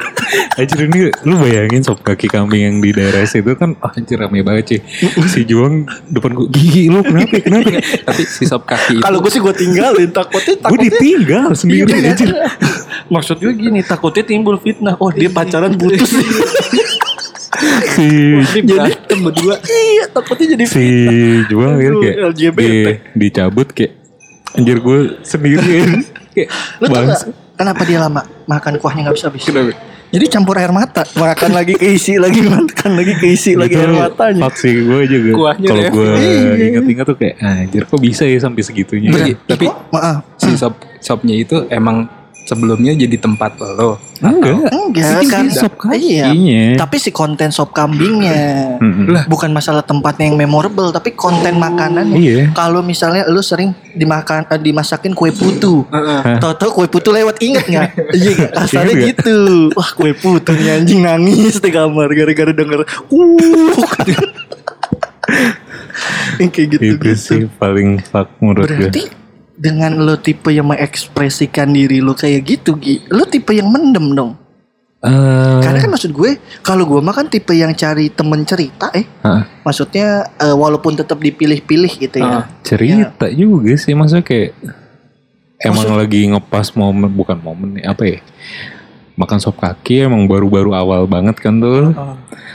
[0.60, 4.42] Anjir ini lu bayangin sop kaki kambing yang di daerah situ kan oh, anjir rame
[4.42, 4.80] banget cuy.
[5.30, 7.78] si Juang depan gue gigi lu kenapa kenapa?
[8.10, 9.04] Tapi si sop kaki itu.
[9.06, 12.30] kalau gue sih gue tinggalin takutnya gue takutnya ditinggal sendiri Iya, anjir.
[13.14, 14.98] Maksud gue gini, takutnya timbul fitnah.
[14.98, 16.12] Oh dia pacaran putus.
[17.90, 19.56] Si Ini berantem berdua.
[19.62, 20.86] iya, takutnya jadi si
[21.46, 22.58] Juang gitu kayak LGBT.
[22.58, 22.70] di,
[23.18, 23.94] dicabut kayak
[24.52, 26.00] anjir gue sendiri
[26.34, 27.22] kayak Lu tau gak
[27.54, 29.44] kenapa dia lama makan kuahnya nggak bisa habis?
[29.44, 29.74] Kenapa?
[30.06, 34.48] Jadi campur air mata, makan lagi keisi lagi makan lagi keisi lagi air matanya.
[34.48, 35.92] Faksi gue juga Kuahnya Kalau deh.
[35.92, 36.52] gue Iya.
[36.70, 39.38] inget-inget tuh kayak Anjir kok bisa ya sampai segitunya Tapi, ya?
[39.46, 42.08] tapi maaf, si sop sopnya itu emang
[42.46, 43.98] sebelumnya jadi tempat lo.
[44.22, 46.32] Enggak enggak Ini kan sop Iya.
[46.32, 48.78] kakinya Tapi si konten sop kambingnya
[49.28, 52.16] bukan masalah tempatnya yang memorable, tapi konten makanannya.
[52.16, 52.40] Iya.
[52.54, 55.84] Kalau misalnya lu sering dimakan eh, dimasakin kue putu.
[56.40, 57.90] Tahu-tahu kue putu lewat inget nggak?
[58.14, 58.54] Iya?
[58.54, 59.10] Kasarnya Ingat nggak?
[59.20, 59.38] gitu.
[59.76, 62.86] Wah kue putu nih anjing nangis di kamar gara-gara denger.
[63.10, 63.74] Uh.
[66.36, 69.25] Kayak gitu Itu sih paling fuck menurut gue Berarti
[69.66, 74.38] dengan lo tipe yang mengekspresikan diri lo kayak gitu Gi Lo tipe yang mendem dong.
[75.06, 79.06] Eh, Karena kan maksud gue Kalau gue mah kan tipe yang cari temen cerita eh.
[79.26, 79.62] Hah?
[79.66, 82.30] Maksudnya eh, walaupun tetap dipilih-pilih gitu ya.
[82.42, 82.44] Ah.
[82.62, 84.54] cerita juga sih maksudnya kayak
[85.62, 88.20] emang lagi ngepas momen bukan momen nih apa ya?
[89.18, 91.96] Makan sop kaki emang baru-baru awal banget kan tuh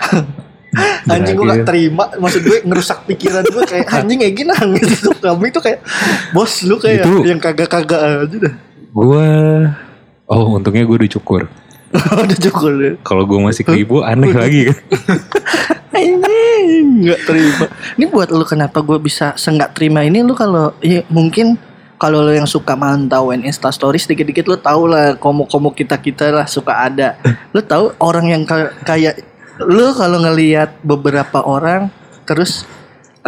[1.12, 2.04] Anjing gue gak terima.
[2.14, 4.88] Maksud gue ngerusak pikiran gue Kayak anjing kayak gini nangis.
[4.98, 5.80] Itu kami itu kayak
[6.30, 8.54] Bos lu kayak Itu- yang kagak-kagak aja dah.
[8.90, 9.26] gue
[10.26, 11.42] oh untungnya gue udah cukur
[11.92, 14.78] Udah cukup deh kalau gue masih ke ibu aneh lagi kan.
[15.90, 17.64] Anjing Gak terima.
[17.94, 20.22] Ini buat lu kenapa gue bisa Senggak terima ini?
[20.22, 21.58] Lu kalau ya Mungkin
[21.96, 27.20] kalau lo yang suka mantauin instastories dikit-dikit lu tau lah komo-komo kita-kita lah suka ada.
[27.52, 29.20] Lu tahu orang yang ka- kayak
[29.66, 31.92] lu kalau ngelihat beberapa orang
[32.24, 32.64] terus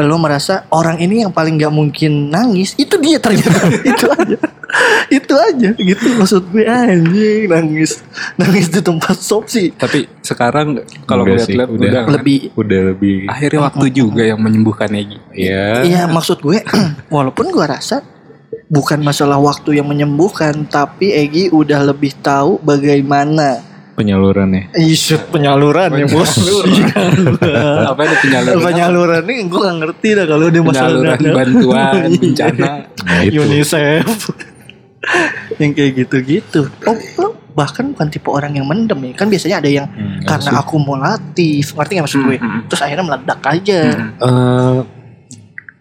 [0.00, 3.68] lu merasa orang ini yang paling gak mungkin nangis itu dia ternyata.
[3.92, 4.38] Itu aja.
[5.12, 5.70] Itu aja.
[5.76, 8.00] Gitu maksud gue anjing nangis.
[8.40, 9.68] Nangis di tempat sop sih.
[9.76, 11.88] Tapi sekarang kalau ngeliat lihat udah.
[11.92, 13.28] udah, lebih udah lebih.
[13.28, 15.20] Akhirnya waktu juga yang menyembuhkan Egi.
[15.36, 16.64] ya Iya maksud gue
[17.12, 18.00] walaupun gue rasa
[18.72, 26.06] bukan masalah waktu yang menyembuhkan tapi Egi udah lebih tahu bagaimana penyalurannya isu penyaluran ya
[26.06, 26.32] bos
[27.84, 28.60] Apa ada penyaluran?
[28.62, 31.34] penyaluran ini gue gak ngerti dah kalau dia masalah penyaluran dana.
[31.34, 32.70] bantuan bencana.
[32.98, 34.08] nah itu UNICEF
[35.60, 39.70] yang kayak gitu-gitu oh lo bahkan bukan tipe orang yang mendem ya kan biasanya ada
[39.70, 40.56] yang Hmm, karena sih.
[40.56, 42.62] akumulatif ngerti gak maksud gue Hmm, hmm.
[42.66, 44.08] terus akhirnya meledak aja Hmm.
[44.18, 44.78] Eh,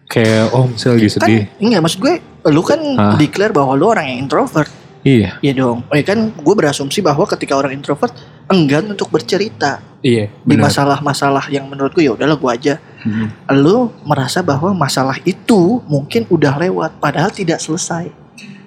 [0.06, 1.42] kayak oh misalnya lagi Kan sedih.
[1.58, 3.16] enggak maksud gue lu kan Hah?
[3.16, 4.68] declare bahwa lu orang yang introvert.
[5.02, 5.42] Iya.
[5.42, 5.82] Iya dong.
[5.90, 8.14] Eh kan gue berasumsi bahwa ketika orang introvert
[8.46, 10.70] enggan untuk bercerita Iya, di benar.
[10.70, 12.74] masalah-masalah yang menurut gue ya udahlah gue aja.
[13.02, 13.30] Hmm.
[13.54, 18.10] Lu merasa bahwa masalah itu mungkin udah lewat padahal tidak selesai.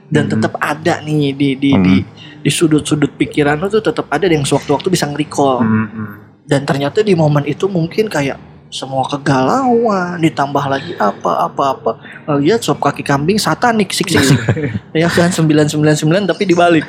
[0.05, 0.33] Dan Hmm.
[0.37, 1.83] tetap ada nih di di Hmm.
[1.83, 1.95] di
[2.39, 5.63] di sudut-sudut pikiran lu tuh tetap ada yang sewaktu-waktu bisa nge-recall.
[5.63, 6.07] Hmm.
[6.45, 8.37] Dan ternyata di momen itu mungkin kayak
[8.75, 11.95] semua kegalauan ditambah lagi apa-apa-apa
[12.43, 14.39] lihat sop kaki kambing satanik sik sik sik.
[14.95, 16.83] Ya kan 999 tapi dibalik.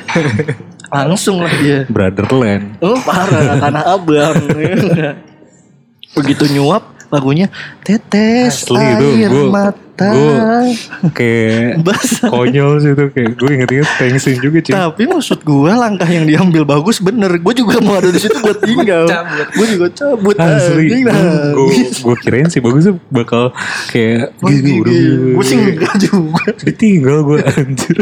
[0.91, 1.87] Langsung lah dia.
[1.87, 2.75] Brotherland.
[2.83, 4.35] oh parah tanah abang.
[6.19, 7.47] Begitu nyuap lagunya
[7.81, 9.83] tetes Asli itu, air gua- mata.
[10.07, 10.69] gua-
[11.11, 12.29] Kayak basah.
[12.29, 14.73] konyol sih itu kayak gue inget-inget tensin juga cuy.
[14.73, 17.33] tapi maksud gue langkah yang diambil bagus bener.
[17.37, 19.09] Gue juga mau ada di situ buat tinggal.
[19.51, 21.51] Gue juga cabut Asli, anjing, nah.
[21.51, 23.57] gue gue kirain sih bagusnya bakal
[23.89, 24.95] kayak gini udah
[25.33, 26.45] gue sih enggak juga.
[26.61, 27.97] Ditinggal gue anjir.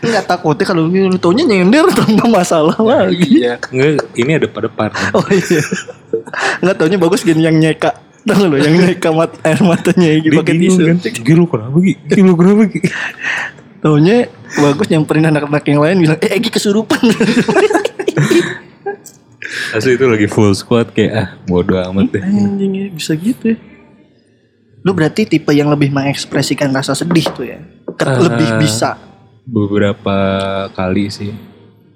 [0.00, 3.40] Enggak takutnya kalau lu taunya nyender tanpa masalah lagi.
[3.40, 3.56] Iya.
[3.66, 4.92] Enggak, ini ada pada depan.
[5.10, 5.62] oh iya.
[6.60, 10.40] Enggak taunya bagus gini yang nyeka Tahu lo yang nyeka mat, air matanya gitu Dia
[10.40, 11.92] pakai tisu kan, gila kenapa Gi?
[12.08, 12.80] Gila kenapa Gi?
[13.78, 14.16] Taunya
[14.54, 17.04] bagus nyamperin anak-anak yang lain bilang Eh Egi kesurupan
[19.70, 22.22] Asli itu lagi full squad kayak ah bodo amat deh.
[22.22, 23.58] Anjing ya bisa gitu ya
[24.80, 27.58] Lu berarti tipe yang lebih mengekspresikan rasa sedih tuh ya
[27.90, 28.96] Ke- Eh, Lebih bisa
[29.44, 30.16] Beberapa
[30.72, 31.36] kali sih.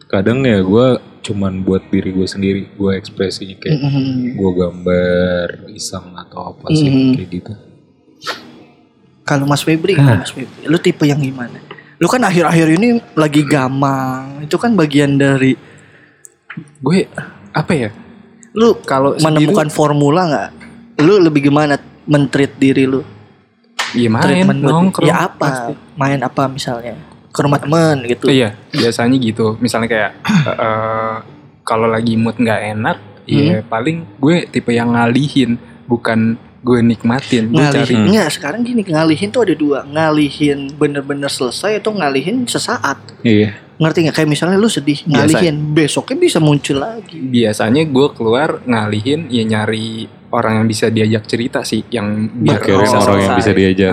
[0.07, 0.87] Kadang ya gue
[1.21, 2.63] cuman buat diri gue sendiri.
[2.75, 4.37] Gue ekspresinya kayak Mhm.
[4.37, 7.13] gue gambar iseng atau apa sih Mhm.
[7.15, 7.53] kayak gitu.
[9.23, 10.65] Kalau Mas Febri gimana Mas Febri?
[10.65, 11.61] Lu tipe yang gimana?
[12.01, 15.53] Lu kan akhir-akhir ini lagi gamang Itu kan bagian dari
[16.81, 17.05] Gue
[17.53, 17.91] apa ya?
[18.57, 20.51] Lu Kalau menemukan formula nggak?
[21.05, 21.77] Lu lebih gimana
[22.09, 23.05] mentreat diri lu?
[23.95, 25.07] Iya main nongkrong.
[25.07, 25.39] Ya apa?
[25.39, 25.73] pasti.
[25.97, 26.97] Main apa misalnya?
[27.39, 28.27] Ke rumah temen gitu.
[28.27, 29.55] Iya, biasanya gitu.
[29.63, 30.11] Misalnya kayak
[30.59, 31.17] eh,
[31.63, 32.99] kalau lagi mood nggak enak,
[33.31, 35.55] ya paling gue tipe yang ngalihin,
[35.87, 37.55] bukan gue nikmatin.
[37.55, 38.11] Gue cari Ngalihin.
[38.11, 39.87] Enggak, sekarang gini ngalihin tuh ada dua.
[39.87, 42.99] Ngalihin bener-bener selesai atau ngalihin sesaat.
[43.23, 43.55] Iya.
[43.79, 44.17] Ngerti nggak?
[44.19, 45.71] Kayak misalnya lu sedih, ngalihin.
[45.71, 47.15] Besoknya bisa muncul lagi.
[47.15, 52.05] biasanya gue keluar ngalihin ya nyari orang yang bisa diajak cerita sih yang
[52.37, 53.93] biar Akhirnya bisa orang yang bisa diajak.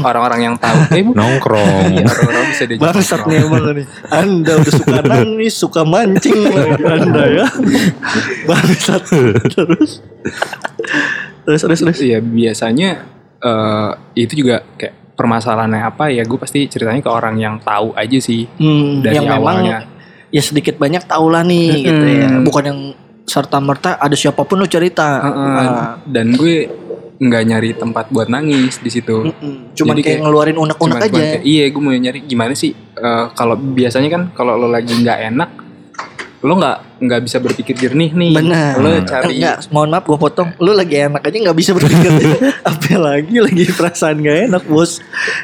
[0.00, 1.86] Orang-orang yang tahu eh bu Nongkrong.
[1.92, 3.30] Iya, orang-orang bisa diajak Bangsat nongkrong.
[3.30, 3.86] nih emang nih.
[4.10, 7.46] Anda udah suka nangis, suka mancing lagi Anda ya.
[8.44, 9.02] Bangsat.
[9.48, 9.90] Terus.
[11.44, 11.98] Terus terus terus.
[12.00, 12.90] Iya biasanya
[13.38, 18.18] eh, itu juga kayak permasalahannya apa ya gue pasti ceritanya ke orang yang tahu aja
[18.18, 19.78] sih Hmm, dari yang memang awalnya.
[20.28, 21.86] ya sedikit banyak tau lah nih Mm-mm.
[21.86, 22.28] gitu ya.
[22.42, 22.80] Bukan yang
[23.26, 25.20] serta merta ada siapa pun lu cerita.
[25.20, 25.98] Heeh, Ah.
[26.02, 26.70] dan gue
[27.16, 29.26] nggak nyari tempat buat nangis di situ.
[29.26, 29.72] Mm-mm.
[29.72, 31.10] Cuman Jadi kayak, kayak- ngeluarin unek-unek aja.
[31.10, 35.20] kayak, iya gue mau nyari gimana sih eh, kalau biasanya kan kalau lo lagi nggak
[35.26, 35.50] enak
[36.38, 38.78] lo nggak nggak bisa berpikir jernih nih Benar.
[38.78, 40.48] lo cari Enggak, mohon maaf gue potong.
[40.58, 42.12] Lu lagi enak aja nggak bisa berpikir.
[42.70, 45.00] Apalagi lagi perasaan gak enak, Bos.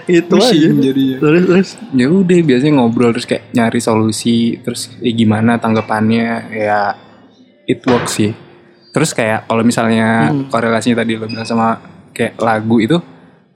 [0.06, 0.46] Itu aja.
[0.46, 1.16] Pusing jadinya.
[1.18, 1.68] Terus terus.
[1.90, 6.80] ya udah biasanya ngobrol terus kayak nyari solusi terus ya gimana tanggapannya ya
[7.64, 8.30] it works sih
[8.92, 10.46] terus kayak kalau misalnya Hmm.
[10.48, 11.80] korelasinya tadi lo bilang sama
[12.12, 13.00] kayak lagu itu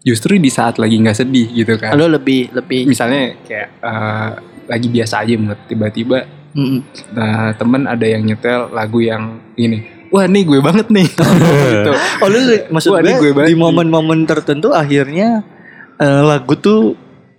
[0.00, 4.28] justru di saat lagi nggak sedih gitu kan Lu lebih lebih misalnya kayak eh,
[4.66, 6.24] lagi biasa aja mood tiba-tiba
[6.56, 6.80] Mm-mm.
[7.12, 11.92] nah, temen ada yang nyetel lagu yang ini wah nih gue banget nih gitu
[12.22, 12.38] Oh lu
[12.70, 15.44] maksud Wah, gue, gue banget di momen-momen tertentu akhirnya
[15.98, 16.96] eh, lagu tuh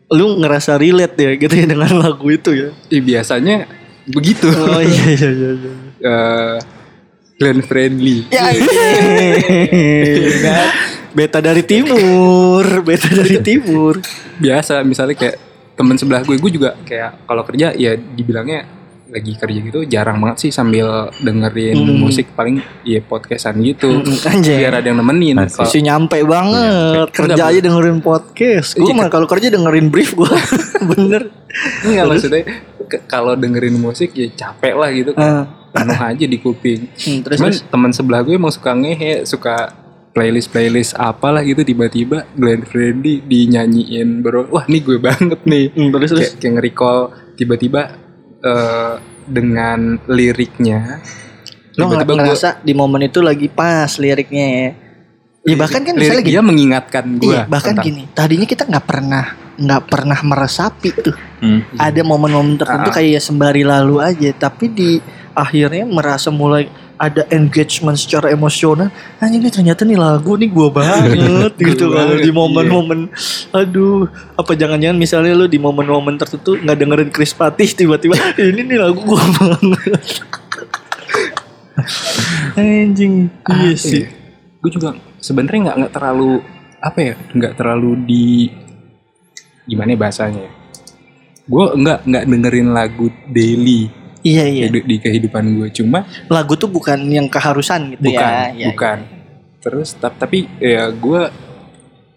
[0.08, 2.70] lu ngerasa relate ya gitu ya dengan lagu itu ya.
[2.88, 3.66] Ya, biasanya
[4.08, 5.50] begitu Oh iya iya iya.
[5.56, 5.72] iya.
[5.98, 6.58] Eh,
[7.36, 10.58] Glenn Friendly Ya, iya.
[11.10, 14.02] beta dari timur, beta dari timur.
[14.38, 15.36] biasa misalnya kayak
[15.74, 18.66] temen sebelah gue gue juga kayak kalau kerja ya dibilangnya
[19.08, 21.98] lagi kerja gitu jarang banget sih sambil dengerin Hmm.
[21.98, 23.98] musik paling ya podcastan gitu.
[23.98, 24.56] Mm, Anjay.
[24.60, 25.36] biar ada yang nemenin.
[25.48, 27.08] Si nyampe banget.
[27.12, 28.76] Kerja Enggak, aja dengerin podcast.
[28.76, 30.28] Gue Iya, mah kalau kerja dengerin brief gue
[30.92, 31.32] Bener.
[31.82, 32.44] Enggak maksudnya
[33.06, 35.44] kalau dengerin musik ya capek lah gitu Ah.
[35.70, 36.90] penuh aja di kuping.
[37.04, 39.72] Hmm, Terus Cuman teman sebelah gue emang suka ngehe suka
[40.10, 45.66] playlist playlist apalah gitu tiba-tiba Glenn Fredly dinyanyiin bro wah nih gue banget nih.
[45.70, 46.20] Hmm, Terus terus?
[46.24, 47.00] Kayak, kayak nge-recall
[47.36, 47.82] tiba-tiba
[48.40, 51.04] eh, dengan liriknya
[51.76, 54.70] Lo tiba-tiba gue ngerasa di momen itu lagi pas liriknya ya?
[55.44, 56.34] Ya bahkan kan misalnya lirik gini.
[56.34, 58.04] dia mengingatkan gue Iya bahkan gini.
[58.10, 59.26] Tadinya kita nggak pernah
[59.58, 61.18] nggak pernah meresapi tuh.
[61.38, 61.62] Hmm.
[61.78, 62.96] ada momen-momen tertentu Ah.
[62.98, 64.98] kayak ya sembari lalu aja tapi di
[65.34, 66.66] akhirnya merasa mulai
[66.98, 68.90] ada engagement secara emosional.
[69.22, 73.00] Anjing ini ternyata nih lagu nih gua banget gitu Gua kalau banget, di momen-momen.
[73.54, 78.78] aduh apa jangan-jangan misalnya lu di momen-momen tertentu nggak dengerin Chris Patih tiba-tiba ini nih
[78.82, 79.78] lagu gua banget.
[82.58, 83.30] Anjing
[83.62, 84.10] iya sih.
[84.58, 86.42] Gue juga sebenarnya nggak nggak terlalu
[86.78, 88.26] apa ya nggak terlalu di
[89.68, 90.52] gimana ya bahasanya ya
[91.46, 93.88] gue nggak nggak dengerin lagu daily
[94.22, 98.52] iya iya di, di kehidupan gue cuma lagu tuh bukan yang keharusan gitu bukan ya
[98.54, 98.98] Iya, bukan
[99.58, 101.22] terus tap- tapi ya gue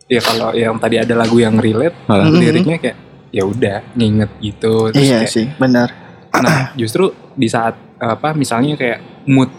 [0.06, 2.24] ya kalau yang tadi ada lagu yang relate Ah.
[2.24, 2.38] Mhm.
[2.38, 2.98] liriknya kayak
[3.30, 5.90] ya udah nginget gitu terus iya kayak- sih benar
[6.30, 9.50] Nah, justru di saat apa misalnya kayak mood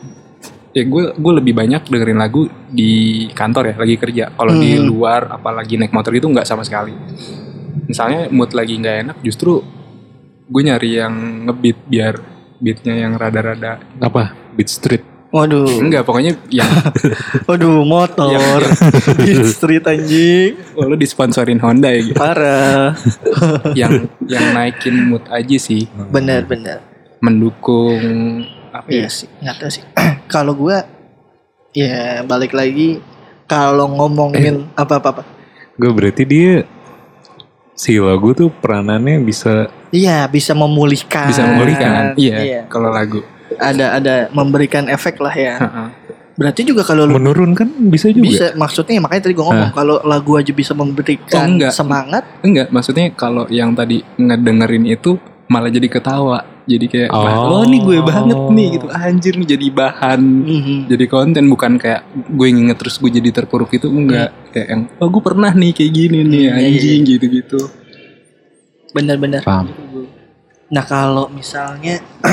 [0.71, 2.91] ya gue gue lebih banyak dengerin lagu di
[3.29, 4.31] kantor ya lagi kerja.
[4.31, 4.87] Kalau di Hmm.
[4.87, 6.95] luar apalagi naik motor itu nggak sama sekali.
[7.87, 9.61] Misalnya mood lagi nggak enak, justru
[10.51, 11.13] gue nyari yang
[11.47, 12.15] ngebeat biar
[12.61, 14.35] beatnya yang rada-rada Apa?
[14.53, 15.03] Beat Street.
[15.31, 16.67] waduh enggak pokoknya yang
[17.47, 18.59] waduh motor
[19.23, 22.19] Beat street anjing oh, lu disponsorin Honda ya gitu.
[22.19, 22.91] parah
[23.79, 26.83] yang yang naikin mood aja sih benar benar
[27.23, 28.43] mendukung
[28.75, 29.83] apa Iya ya sih, nggak tahu sih.
[30.35, 30.83] kalau gua
[31.71, 32.99] ya balik lagi
[33.47, 35.23] kalau ngomongin apa-apa apa.
[35.79, 36.67] Gue berarti dia
[37.73, 41.27] si lagu tuh peranannya bisa Iya, bisa memulihkan.
[41.27, 43.19] bisa memulihkan iya kalau lagu
[43.51, 45.59] Ada ada memberikan efek lah ya.
[45.59, 45.87] Heeh.
[46.31, 48.23] Berarti juga kalau lu menurunkan bisa juga.
[48.23, 51.75] bisa maksudnya makanya tadi gua ngomong kalau lagu aja bisa memberikan Oh, enggak.
[51.75, 52.23] semangat.
[52.41, 55.19] Enggak, maksudnya kalau yang tadi ngedengerin itu
[55.51, 56.47] malah jadi ketawa.
[56.63, 57.59] Jadi kayak, Oh.
[57.59, 58.87] oh nih gue banget nih gitu.
[58.87, 60.21] Anjir nih jadi bahan.
[60.23, 60.75] Mhm.
[60.87, 64.31] Jadi konten bukan kayak gue nginget terus gue jadi terpuruk itu enggak.
[64.55, 67.59] Kayak yang, oh gue pernah nih kayak gini nih iya, anjing gitu-gitu.
[68.95, 69.43] Benar-benar.
[69.43, 69.67] Paham.
[70.71, 71.99] Nah kalau misalnya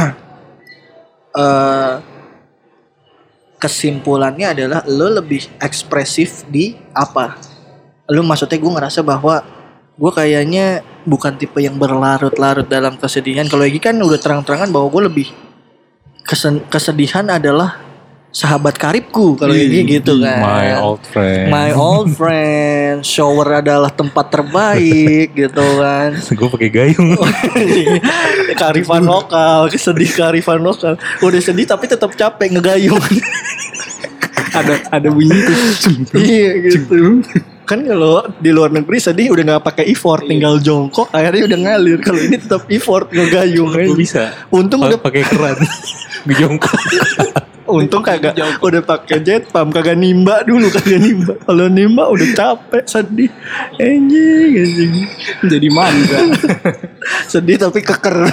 [1.43, 1.95] eh
[3.59, 7.35] kesimpulannya adalah lo lebih ekspresif di apa?
[8.07, 9.43] Lo maksudnya gue ngerasa bahwa
[9.99, 10.67] gue kayaknya
[11.03, 13.51] bukan tipe yang berlarut-larut dalam kesedihan.
[13.51, 15.29] Kalau Egi kan udah terang-terangan bahwa gue lebih
[16.23, 17.83] kesen- kesedihan adalah
[18.31, 20.39] sahabat karibku kalau Egi gitu kan.
[20.39, 21.47] My old friend.
[21.51, 26.15] My old friend, shower adalah tempat terbaik gitu kan.
[26.15, 27.19] gue pakai gayung.
[28.61, 30.95] kearifan lokal, kesedih kearifan lokal.
[31.19, 33.03] Udah sedih tapi tetap capek ngegayung.
[34.59, 35.59] ada ada bunyi tuh.
[36.23, 37.21] iya gitu.
[37.69, 42.01] Kan kalau di luar negeri sedih udah nggak pakai effort, tinggal jongkok, akhirnya udah ngalir.
[42.01, 43.77] Kalau ini tetap effort ngegayung.
[43.77, 44.33] Gue bisa.
[44.49, 45.61] Untung udah pakai keran.
[46.25, 46.81] Ngejongkok.
[47.69, 48.33] untung kagak
[48.65, 51.37] udah pakai jet pump kagak nimba dulu kagak nimba.
[51.45, 53.29] Kalau nimba udah capek sedih.
[53.77, 54.93] Anjing anjing.
[55.45, 56.19] jadi mangga.
[57.37, 58.17] sedih tapi keker.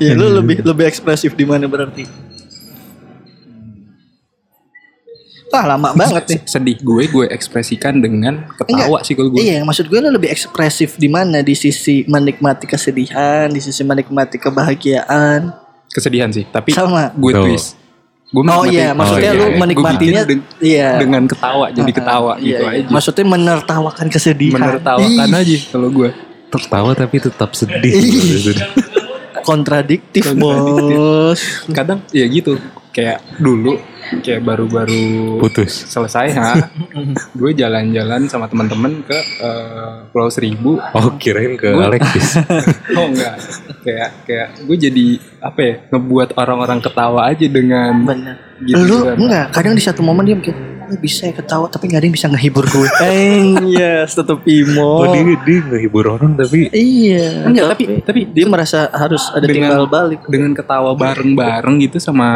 [0.00, 2.29] ya lu lebih lebih ekspresif di mana berarti?
[5.50, 6.40] Wah lama banget nih.
[6.44, 9.42] Sedih gue gue ekspresikan dengan ketawa sih kalau gue.
[9.42, 14.38] Iya, maksud gue lu lebih ekspresif di mana di sisi menikmati kesedihan, di sisi menikmati
[14.38, 15.50] kebahagiaan.
[15.90, 17.10] Kesedihan sih, tapi Sama.
[17.12, 17.42] gue Tuh.
[17.44, 17.74] twist.
[18.30, 19.58] Gue Oh iya, maksudnya Oh, lu iya, iya.
[19.58, 20.88] menikmatinya deng- iya.
[20.96, 22.78] dengan ketawa jadi ketawa Iya, gitu iya.
[22.78, 22.88] aja.
[22.88, 24.54] Maksudnya menertawakan kesedihan.
[24.54, 26.10] Menertawakan Ih, aja kalau gue.
[26.46, 27.90] Tertawa tapi tetap sedih.
[27.90, 28.54] Ih.
[29.42, 31.40] Kontradiktif, bos.
[31.70, 32.54] Kadang ya gitu,
[32.90, 33.78] kayak dulu
[34.18, 35.86] kayak baru-baru Putus.
[35.86, 36.58] selesai ha,
[37.38, 40.82] gue jalan-jalan sama teman-teman ke eh, Pulau Seribu.
[40.90, 42.34] Oh kirain ke Gua- Alexis.
[42.98, 43.38] Oh enggak,
[43.80, 45.06] kayak kayak gue jadi
[45.40, 48.36] apa ya ngebuat orang-orang ketawa aja dengan Bener.
[48.60, 49.16] gitu lu kan.
[49.16, 50.36] enggak, kadang di satu momen dia
[50.90, 52.88] "Lu bisa ya ketawa tapi gak ada yang bisa ngehibur gue.
[53.06, 54.98] Eh, yes, tetap imo.
[54.98, 57.46] Oh, dia, dia ngehibur orang tapi Iya.
[57.46, 60.20] Enggak, tapi tapi dia merasa harus ada Dengan- timbal balik.
[60.26, 62.28] dengan ketawa bareng-bareng gitu sama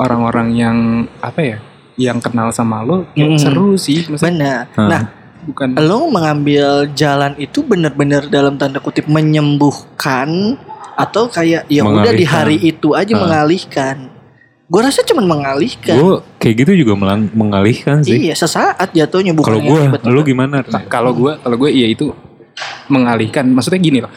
[0.00, 0.76] orang-orang yang
[1.20, 1.58] apa ya
[1.94, 4.72] yang kenal sama lo kayak seru sih maksudnya Benar.
[4.72, 4.88] Hmm.
[4.88, 5.02] Nah,
[5.42, 10.56] bukan lo mengambil jalan itu benar-benar dalam tanda kutip menyembuhkan
[10.96, 13.20] atau kayak ya udah di hari itu aja Ah.
[13.20, 13.96] mengalihkan.
[14.64, 15.92] Gue rasa cuman mengalihkan.
[15.94, 18.16] gue kayak gitu juga melang- mengalihkan sih.
[18.22, 20.62] Iya, sesaat jatuhnya bukan Kalau gue, lu gimana?
[20.62, 22.14] Ka- kalau gue kalau gue iya itu
[22.86, 24.12] mengalihkan maksudnya gini loh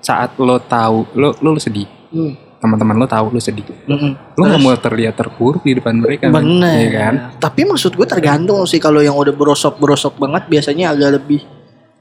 [0.00, 2.34] saat lo tahu lo lo, lo sedih Hmm.
[2.64, 4.12] Teman-teman lo tahu lo sedih Mm-mm.
[4.32, 6.40] lo nggak mau terlihat terpuruk di depan mereka men.
[6.40, 6.74] Bener.
[6.74, 11.44] Iya kan Tapi maksud gue tergantung sih kalau yang udah berosok-berosok banget biasanya agak lebih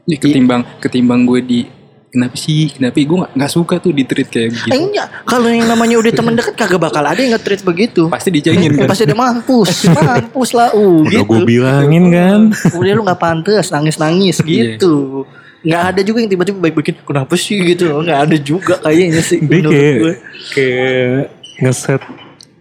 [0.03, 1.59] Ya, ketimbang ketimbang gue di
[2.05, 5.47] kenapa sih kenapa gue nggak nggak suka tuh di treat kayak Eh, gitu enggak, kalau
[5.47, 8.05] yang namanya udah teman dekat kagak bakal ada yang nge-treat begitu.
[8.07, 11.25] pasti dicengin kan Pasti dia mampus, mampus lah, uh, Udah gitu.
[11.25, 12.39] gue bilangin kan.
[12.73, 14.75] Udah lu nggak pantas nangis-nangis Iya.
[14.75, 15.23] gitu.
[15.63, 18.03] Nggak ada juga yang tiba-tiba baik-baikin kenapa sih gitu.
[18.03, 20.13] Nggak ada juga kayaknya sih Dia kayak gue.
[20.51, 21.19] kayak
[21.63, 22.01] ngeset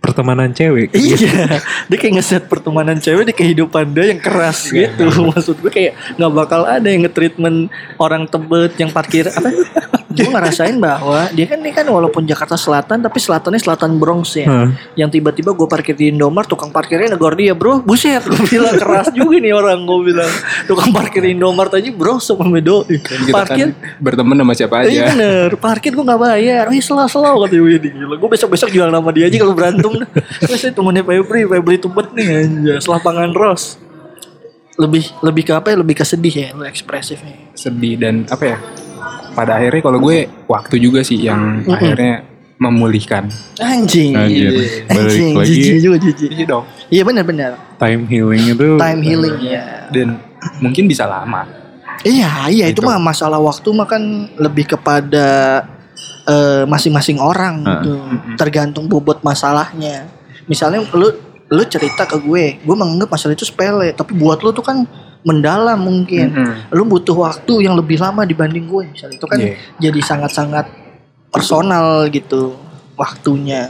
[0.02, 0.90] pertemanan cewek.
[1.02, 5.06] Iya, dia kayak ngeset pertemanan cewek di kehidupan dia yang keras gitu.
[5.30, 9.50] Maksud gue kayak nggak bakal ada yang nge-treatment orang tebet yang parkir apa?
[10.12, 14.44] gue ngerasain bahwa dia kan ini kan walaupun Jakarta Selatan tapi selatannya selatan Bronx ya.
[14.44, 14.68] Hah.
[14.92, 19.08] Yang tiba-tiba gue parkir di Indomaret tukang parkirnya negor dia bro, buset gue bilang keras
[19.16, 20.28] juga nih orang gue bilang
[20.68, 25.02] tukang parkir Indomaret aja bro sama medo Kita parkir kan berteman sama siapa Iya aja.
[25.16, 29.08] bener, parkir gue gak bayar Wih slow slow kata gue gila Gue besok-besok jual nama
[29.16, 30.08] dia aja kalau berantem dah.
[30.48, 33.76] Terus saya temennya Febri, Febri Tubet nih aja Selapangan Ros
[34.80, 38.58] Lebih lebih ke apa ya, lebih ke sedih ya Lu ekspresifnya Sedih dan apa ya?
[39.32, 41.72] Pada akhirnya kalau gue waktu juga sih yang Mm-mm.
[41.72, 42.14] akhirnya
[42.62, 43.26] memulihkan.
[43.58, 44.54] Anjing Anjir.
[44.86, 46.64] Balik Anjing, lagi jijik juga jijik Iya dong.
[46.92, 50.20] Iya bener-bener time healing itu Time healing ya Dan
[50.62, 51.42] mungkin bisa lama.
[52.02, 52.86] Iya, iya itu Itu.
[52.86, 54.02] mah masalah waktu mah kan
[54.34, 55.26] lebih kepada
[56.24, 57.78] eh, masing-masing orang Ah.
[57.78, 57.92] gitu.
[58.36, 60.06] Tergantung bobot masalahnya.
[60.44, 61.08] Misalnya lu
[61.46, 64.88] lu cerita ke gue, gue menganggap masalah itu sepele, tapi buat lu tuh kan
[65.22, 66.32] mendalam mungkin.
[66.32, 66.72] Mm-mm.
[66.72, 68.88] Lu butuh waktu yang lebih lama dibanding gue.
[68.88, 69.54] Misalnya itu kan Iya.
[69.78, 70.66] jadi sangat-sangat
[71.28, 72.56] personal gitu
[72.94, 73.68] waktunya.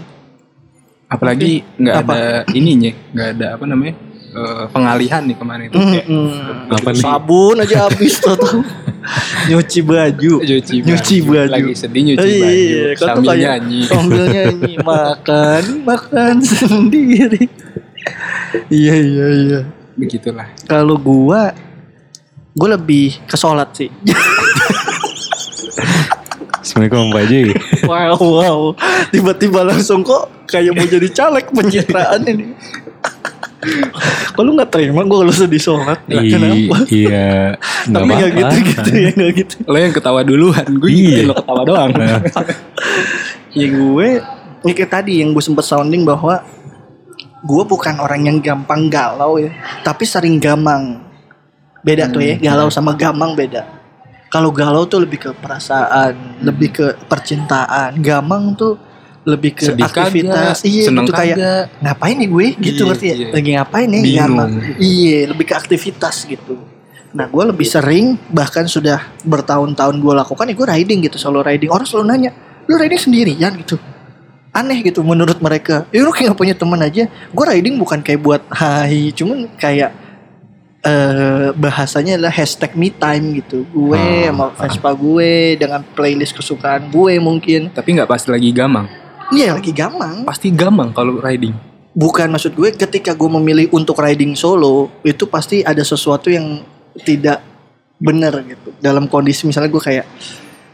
[1.07, 2.13] Apalagi nggak Apa?
[2.13, 2.23] ada
[2.53, 3.95] ininya, nggak ada apa namanya
[4.33, 5.77] eh, pengalihan nih kemarin itu.
[5.77, 6.73] Kayak Mm-mm.
[6.73, 7.03] Apa nih?
[7.03, 8.39] Sabun aja habis tuh.
[9.49, 10.33] Nyuci baju.
[10.41, 10.87] Nyuci baju.
[10.89, 11.51] Nyuci baju.
[11.51, 12.79] Lagi sedih nyuci Iya, baju.
[12.95, 13.81] tuh Sambil kayak nyanyi.
[13.85, 17.43] Sambil nyanyi makan, makan sendiri.
[18.69, 19.61] Iya iya iya.
[19.95, 20.47] Begitulah.
[20.65, 21.51] Kalau gua
[22.53, 23.91] gua lebih ke sholat sih.
[26.63, 27.41] Assalamualaikum Pak Haji.
[27.85, 28.61] wow wow.
[29.11, 32.55] Tiba-tiba langsung kok kayak mau jadi caleg pencitraan ini.
[34.33, 36.03] Kalau nggak terima gua kalau sedih sholat.
[36.05, 36.77] Nah, I- kenapa?
[36.89, 37.55] iya,
[37.95, 38.35] Tapi nggak apa-apa.
[38.35, 39.55] gitu-gitu ya nggak gitu.
[39.65, 41.31] Lo yang ketawa duluan, gue Iya.
[41.31, 41.91] lo ketawa doang.
[43.53, 44.09] Ya gue
[44.63, 46.41] ya kayak tadi yang gue sempet sounding bahwa
[47.43, 49.53] gue bukan orang yang gampang galau ya,
[49.83, 51.05] tapi sering gamang.
[51.83, 53.67] Beda tuh ya, galau sama gamang beda.
[54.31, 58.01] Kalau galau tuh lebih ke perasaan, lebih ke percintaan.
[58.01, 58.81] Gamang tuh
[59.23, 60.59] lebih ke Sedih aktivitas.
[60.59, 61.37] kagak, iya, seneng gitu kayak
[61.79, 63.15] ngapain nih gue gitu Iya, ngerti ya?
[63.15, 63.29] iya.
[63.31, 64.03] Lagi ngapain nih?
[64.03, 64.19] Bingung.
[64.19, 64.51] Gamang.
[64.77, 66.55] Iya, lebih ke aktivitas gitu.
[67.13, 71.71] Nah, gue lebih sering bahkan sudah bertahun-tahun gue lakukan ya gue riding gitu, solo riding.
[71.71, 72.31] Orang selalu nanya,
[72.67, 73.79] lu riding sendirian gitu?
[74.51, 75.87] Aneh gitu menurut mereka.
[75.89, 77.07] Ya lu kayak punya teman aja.
[77.31, 79.93] Gue riding bukan kayak buat hai, cuman kayak
[80.83, 83.63] eh bahasanya adalah hashtag me time gitu.
[83.71, 87.71] Gue Ah, sama Vespa gue dengan playlist kesukaan gue mungkin.
[87.71, 88.91] Tapi nggak pasti lagi gamang.
[89.33, 90.29] Iya lagi gamang.
[90.29, 91.57] Pasti gamang kalau riding.
[91.93, 96.65] Bukan maksud gue ketika gue memilih untuk riding solo itu pasti ada sesuatu yang
[97.05, 97.41] tidak
[97.97, 100.07] benar gitu dalam kondisi misalnya gue kayak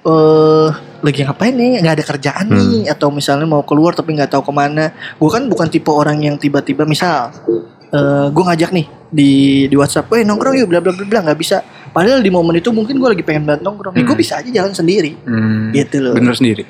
[0.07, 4.49] eh lagi ngapain nih nggak ada kerjaan nih atau misalnya mau keluar tapi nggak tahu
[4.49, 7.35] ke mana gue kan bukan tipe orang yang tiba-tiba misal
[7.89, 9.31] eh gue ngajak nih di
[9.67, 11.65] di WhatsApp, eh nongkrong yuk bla bla bla bla nggak bisa.
[11.89, 14.21] Padahal di momen itu mungkin gue lagi pengen banget nongkrong, gue Hmm.
[14.21, 16.13] bisa aja jalan sendiri, Hmm, gitu loh.
[16.13, 16.69] Bener sendiri.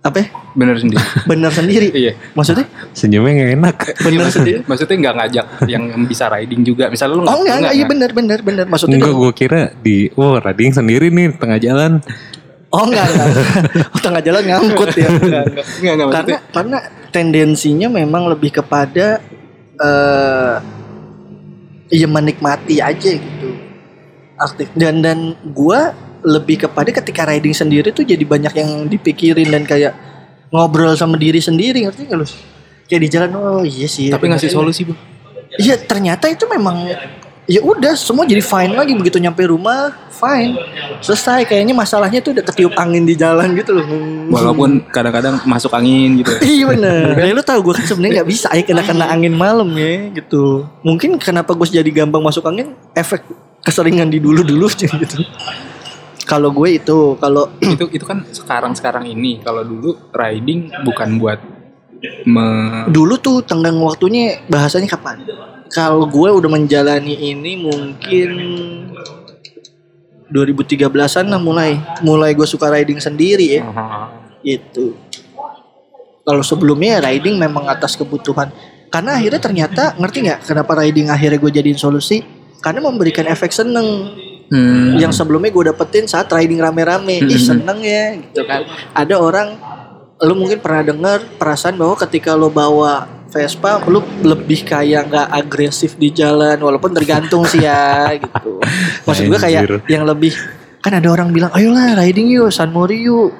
[0.00, 0.16] Apa?
[0.24, 0.26] ya?
[0.56, 1.04] Bener sendiri.
[1.30, 1.88] Bener sendiri.
[1.92, 2.12] iya.
[2.32, 2.64] Maksudnya?
[2.96, 3.76] Senyumnya nggak enak.
[4.00, 4.58] Bener sendiri.
[4.64, 6.88] Maksudnya nggak ngajak yang bisa riding juga.
[6.88, 8.64] Misalnya lu Oh enggak, enggak, iya bener bener bener.
[8.64, 11.92] Maksudnya Enggak, gue kira di, oh riding sendiri nih tengah jalan.
[12.72, 13.28] Oh enggak, enggak.
[13.92, 15.08] Oh, tengah jalan ngangkut ya.
[15.12, 15.64] Enggak, enggak.
[15.68, 16.78] Enggak, enggak, Karena karena
[17.12, 19.20] tendensinya memang lebih kepada
[19.80, 20.56] eh
[21.92, 23.48] ya menikmati aja gitu.
[24.40, 25.92] Aktif dan dan gua
[26.24, 29.92] lebih kepada ketika riding sendiri tuh jadi banyak yang dipikirin dan kayak
[30.50, 32.26] ngobrol sama diri sendiri ngerti gak lu?
[32.90, 34.10] Kayak di jalan oh iya sih.
[34.10, 34.56] Tapi ngasih ini.
[34.56, 34.94] solusi, Bu.
[35.58, 36.90] Iya ternyata itu memang
[37.50, 40.54] ya udah semua jadi fine lagi begitu nyampe rumah fine
[41.02, 43.86] selesai kayaknya masalahnya tuh udah ketiup angin di jalan gitu loh
[44.30, 46.30] Walaupun kadang-kadang masuk angin gitu.
[46.46, 49.66] iya bener ya lu tau gue kan sebenarnya nggak bisa ya kena kena angin malam
[49.74, 53.26] ya gitu mungkin kenapa gue jadi gampang masuk angin efek
[53.66, 54.70] keseringan di dulu dulu
[55.02, 55.18] gitu
[56.30, 59.42] kalau gue itu kalau itu itu kan sekarang-sekarang ini.
[59.42, 61.42] Kalau dulu riding bukan buat
[62.24, 62.46] me
[62.88, 65.26] dulu tuh tenggang waktunya bahasanya kapan?
[65.74, 68.30] Kalau gue udah menjalani ini mungkin
[70.30, 71.82] 2013an lah mulai.
[72.06, 73.66] Mulai gue suka riding sendiri ya.
[74.46, 74.94] Itu
[76.22, 78.54] kalau sebelumnya ya riding memang atas kebutuhan.
[78.90, 82.22] Karena akhirnya ternyata ngerti nggak kenapa riding akhirnya gue jadiin solusi?
[82.62, 84.14] Karena memberikan efek seneng
[84.50, 84.98] Hmm.
[84.98, 87.38] yang sebelumnya gue dapetin saat riding rame-rame ih Hmm.
[87.38, 89.54] seneng ya gitu kan ada orang
[90.20, 95.94] lu mungkin pernah dengar perasaan bahwa ketika lo bawa Vespa lu lebih kayak nggak agresif
[95.94, 98.58] di jalan walaupun tergantung sih ya gitu
[99.06, 100.34] maksud gue kayak yang lebih
[100.82, 103.30] kan ada orang bilang ayolah riding yuk San Mori yuk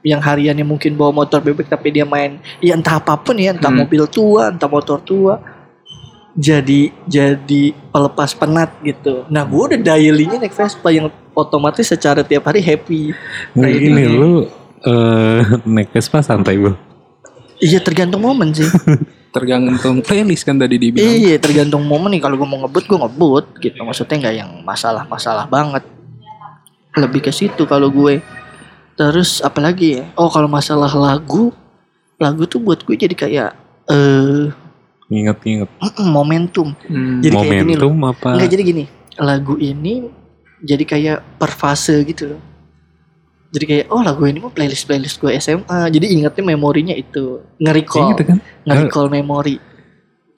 [0.00, 3.68] yang hariannya mungkin bawa motor bebek tapi dia main ya entah apa pun ya entah
[3.68, 3.84] Hmm.
[3.84, 5.36] mobil tua entah motor tua
[6.34, 9.22] jadi jadi pelepas penat gitu.
[9.30, 13.14] Nah gue udah dailynya naik Vespa yang otomatis secara tiap hari happy.
[13.54, 14.14] Nah, Kayak gini gitu.
[14.18, 14.32] lu
[14.84, 16.74] eh naik Vespa santai bro.
[17.62, 18.66] iya tergantung momen sih.
[19.34, 21.10] Tergantung playlist kan tadi dibilang.
[21.10, 22.22] iya tergantung momen nih.
[22.22, 23.82] Kalau gue mau ngebut gue ngebut gitu.
[23.82, 25.82] Maksudnya nggak yang masalah-masalah banget.
[26.94, 28.22] Lebih ke situ kalau gue.
[28.94, 30.04] Terus apalagi ya?
[30.14, 31.50] Oh kalau masalah lagu
[32.14, 33.50] lagu tuh buat gue jadi kayak
[33.90, 34.54] eh
[35.12, 35.68] Ingat-ingat
[36.00, 37.20] momentum Hmm.
[37.20, 37.92] Jadi kayak gini loh.
[37.92, 38.28] momentum apa?
[38.36, 38.84] Enggak jadi gini,
[39.20, 39.94] lagu ini
[40.64, 42.40] jadi kayak per fase gitu loh.
[43.54, 45.92] Jadi kayak oh lagu ini mah playlist playlist gue SMA.
[45.92, 48.38] Jadi ingatnya memorinya itu nge-recall, gitu kan?
[48.66, 49.56] nge-recall memori.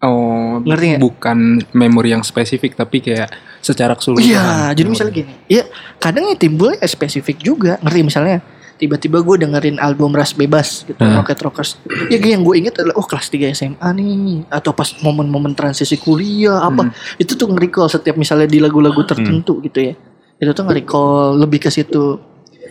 [0.05, 1.01] Oh, Ngerti nggak?
[1.01, 1.39] bukan
[1.73, 3.33] memori yang spesifik tapi kayak
[3.65, 4.29] secara keseluruhan.
[4.29, 5.65] Iya, jadi misalnya gini, ya
[5.97, 7.81] kadang ya timbulnya spesifik juga.
[7.81, 8.45] Ngerti misalnya
[8.77, 11.17] tiba-tiba gue dengerin album Ras Bebas gitu, Hmm.
[11.17, 11.71] Rocket Rockers.
[12.07, 14.13] Ya yang gue inget adalah oh kelas 3 SMA nih
[14.49, 16.93] atau pas momen-momen transisi kuliah apa Hmm.
[17.17, 19.95] itu tuh nge-recall setiap misalnya di lagu-lagu tertentu gitu ya.
[20.37, 21.09] Itu tuh nge-recall
[21.39, 22.21] lebih ke situ.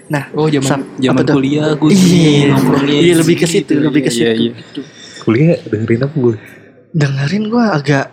[0.06, 1.36] Nah, Oh, zaman Sam- zaman apa tuh?
[1.36, 2.54] kuliah gue Iya,
[2.86, 3.54] iya lebih ke gitu.
[3.66, 4.38] situ, lebih ke Iya, situ.
[4.40, 4.52] iya.
[4.54, 4.82] gitu.
[5.20, 6.36] Kuliah dengerin apa gue?
[6.92, 8.06] Dengerin gue agak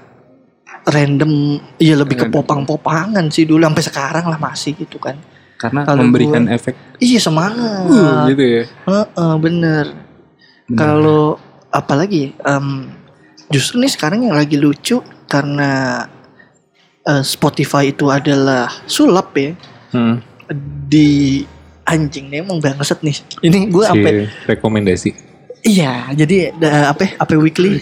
[0.84, 1.32] random,
[1.76, 5.14] iya lebih ke popang-popangan sih dulu sampai sekarang lah masih gitu kan.
[5.62, 7.86] Karena Kalau memberikan gua- efek Iya semangat.
[7.86, 8.62] uh, gitu ya.
[8.82, 9.84] Heeh, bener.
[10.66, 10.76] Benar.
[10.76, 11.38] Kalau
[11.68, 12.90] apalagi em,
[13.48, 16.02] justru nih sekarang yang lagi lucu karena
[17.02, 19.54] eh, Spotify itu adalah sulap ya
[19.90, 20.18] Hmm.
[20.84, 21.42] di
[21.82, 23.16] anjing nih emang banget nih.
[23.40, 24.08] Ini gue Si apa?
[24.48, 25.10] rekomendasi.
[25.62, 26.50] Iya, jadi
[26.84, 27.14] apa?
[27.16, 27.78] Apa weekly?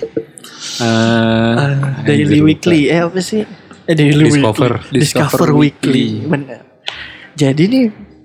[0.79, 1.75] Eh, Eh,
[2.05, 2.89] daily weekly.
[2.89, 3.45] Eh apa sih?
[3.87, 4.73] Eh, daily Discover.
[4.79, 4.99] weekly.
[4.99, 6.05] Discover, Discover weekly.
[6.17, 6.29] Weekly.
[6.29, 6.61] Bener.
[7.37, 7.85] Jadi nih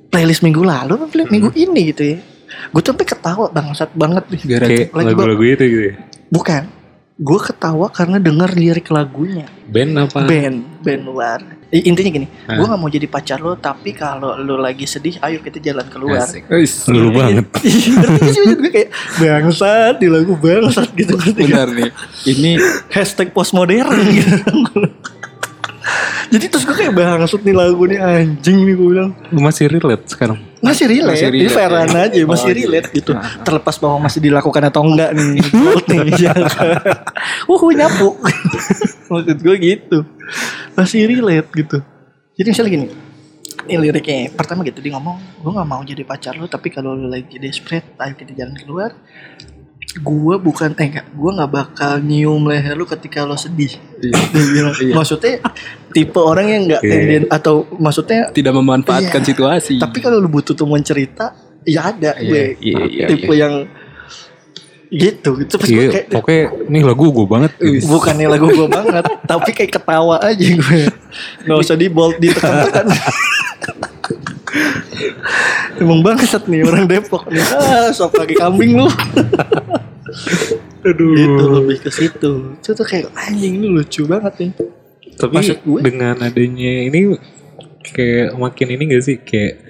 [0.09, 2.17] playlist minggu lalu apa playlist minggu ini gitu ya.
[2.71, 4.41] Gue tuh sampai ketawa bangsat banget nih.
[4.47, 5.93] Gara- lagu-lagu itu gitu ya.
[6.31, 6.63] Bukan.
[7.15, 9.47] Gue ketawa karena denger lirik lagunya.
[9.71, 10.27] Band apa?
[10.27, 11.39] Band, band luar.
[11.71, 12.55] Intinya gini, Hah?
[12.55, 16.23] gue gak mau jadi pacar lo, tapi kalau lo lagi sedih, ayo kita jalan keluar.
[16.87, 17.47] Lu banget.
[17.55, 18.89] Gak sih maksud gue kayak
[19.19, 21.15] bangsat di lagu bangsat gitu.
[21.35, 21.91] Benar nih.
[22.27, 22.51] Ini
[22.91, 24.35] Hashtag postmodern gitu.
[26.25, 29.11] Jadi terus gue kayak bangsat nih lagu nih anjing nih gue bilang.
[29.29, 30.37] Masih relate sekarang.
[30.59, 32.01] Masih relate, Masih ini relate, fairan ya.
[32.09, 32.57] aja, masih Oh, iya.
[32.57, 33.11] relate gitu.
[33.13, 33.23] Nah.
[33.41, 35.31] Terlepas bahwa masih dilakukan atau enggak nih.
[35.53, 35.99] Gold nih.
[36.17, 36.67] ya kan?
[37.45, 38.09] Wuhu nyapu.
[39.13, 39.97] Maksud gue gitu.
[40.73, 41.77] Masih relate gitu.
[42.35, 42.87] Jadi misalnya gini.
[43.65, 47.09] Ini liriknya pertama gitu dia ngomong gue nggak mau jadi pacar lo tapi kalau lo
[47.09, 48.93] lagi desperate ayo kita jalan keluar
[49.95, 54.11] gue bukan eh enggak gue nggak bakal nyium leher lu ketika lo sedih Iya.
[54.51, 54.75] Bilang.
[54.93, 55.39] maksudnya
[55.89, 57.19] tipe orang yang nggak Iya.
[57.29, 59.27] atau maksudnya tidak memanfaatkan Iya.
[59.27, 59.75] situasi.
[59.77, 61.31] tapi kalau lu butuh teman cerita,
[61.63, 62.43] ya ada Iya, gue.
[62.59, 63.65] iya, iya, tipe yang
[64.87, 65.39] gitu.
[65.39, 67.51] Itu pas gue Iya, kayak pokoknya nih lagu gue banget.
[67.57, 67.87] gitu.
[67.89, 70.79] bukannya lagu gue banget, tapi kayak ketawa aja gue.
[71.41, 72.85] Gak usah di bold ditekan-tekan.
[75.81, 77.41] Emang bangsat nih orang Depok nih.
[77.41, 78.87] Ah, sok lagi kambing lu.
[80.85, 81.11] Aduh.
[81.13, 82.31] Gitu lebih ke situ.
[82.55, 84.51] Itu tuh kayak anjing ini lucu banget nih.
[85.15, 87.15] Tapi Maksud gue- dengan adanya ini
[87.85, 89.61] kayak makin ini gak sih kayak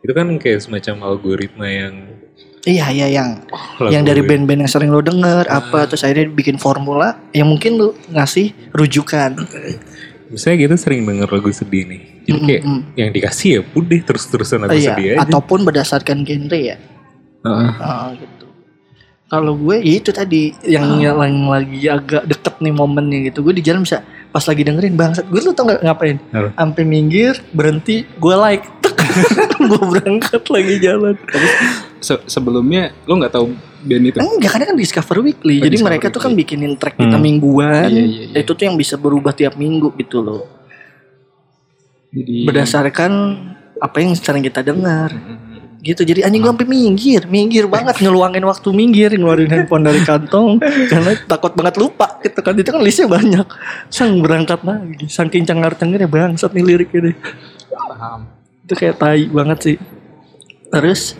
[0.00, 1.94] itu kan kayak semacam algoritma yang
[2.66, 3.46] Iya iya yang
[3.78, 4.26] lagu yang dari ya.
[4.26, 9.38] band-band yang sering lo denger apa terus akhirnya bikin formula yang mungkin lo ngasih rujukan.
[10.26, 12.02] Misalnya kita sering denger lagu sedih nih.
[12.26, 12.82] Jadi Mm, kayak mm, mm.
[12.96, 15.18] yang dikasih ya udah terus-terusan lagu iya, sedih aja.
[15.22, 16.76] ataupun berdasarkan genre ya.
[17.40, 17.70] Heeh.
[17.78, 18.46] Ah, gitu.
[19.26, 23.42] Kalau gue ya itu tadi yang, yang lagi agak deket nih momennya gitu.
[23.42, 25.26] Gue di jalan bisa pas lagi dengerin bangsat.
[25.26, 26.18] Gue lu tau gak ngapain?
[26.30, 26.50] Apa?
[26.52, 28.66] Sampai minggir, berhenti, gue like.
[28.80, 28.94] Tek.
[29.68, 31.14] gue berangkat lagi jalan.
[31.98, 33.50] Se- sebelumnya lo nggak tahu
[33.82, 34.18] band itu.
[34.18, 35.56] Enggak, karena kan Discover Weekly.
[35.56, 36.42] Oh, Jadi Discover mereka tuh kan Weekly.
[36.58, 37.22] bikinin track kita Hmm.
[37.24, 37.86] mingguan.
[37.88, 38.36] Iya, iya, iya.
[38.36, 40.46] Itu tuh yang bisa berubah tiap minggu gitu loh.
[42.16, 43.12] Jadi Berdasarkan
[43.76, 45.12] apa yang sering kita dengar.
[45.12, 46.00] Mm, gitu.
[46.00, 47.22] Jadi anjing gue sampai minggir.
[47.28, 48.00] Minggir banget.
[48.00, 49.12] Ngeluangin waktu minggir.
[49.12, 50.56] Ngeluarin handphone dari kantong.
[50.90, 52.56] Karena takut banget lupa gitu kan.
[52.56, 53.46] Itu kan listnya banyak.
[53.86, 55.04] Sang berangkat lagi.
[55.06, 57.16] Saking cengar cengirnya bangsat nih liriknya deh
[57.68, 58.20] paham.
[58.64, 59.76] itu kayak tai banget sih.
[60.68, 61.14] Terus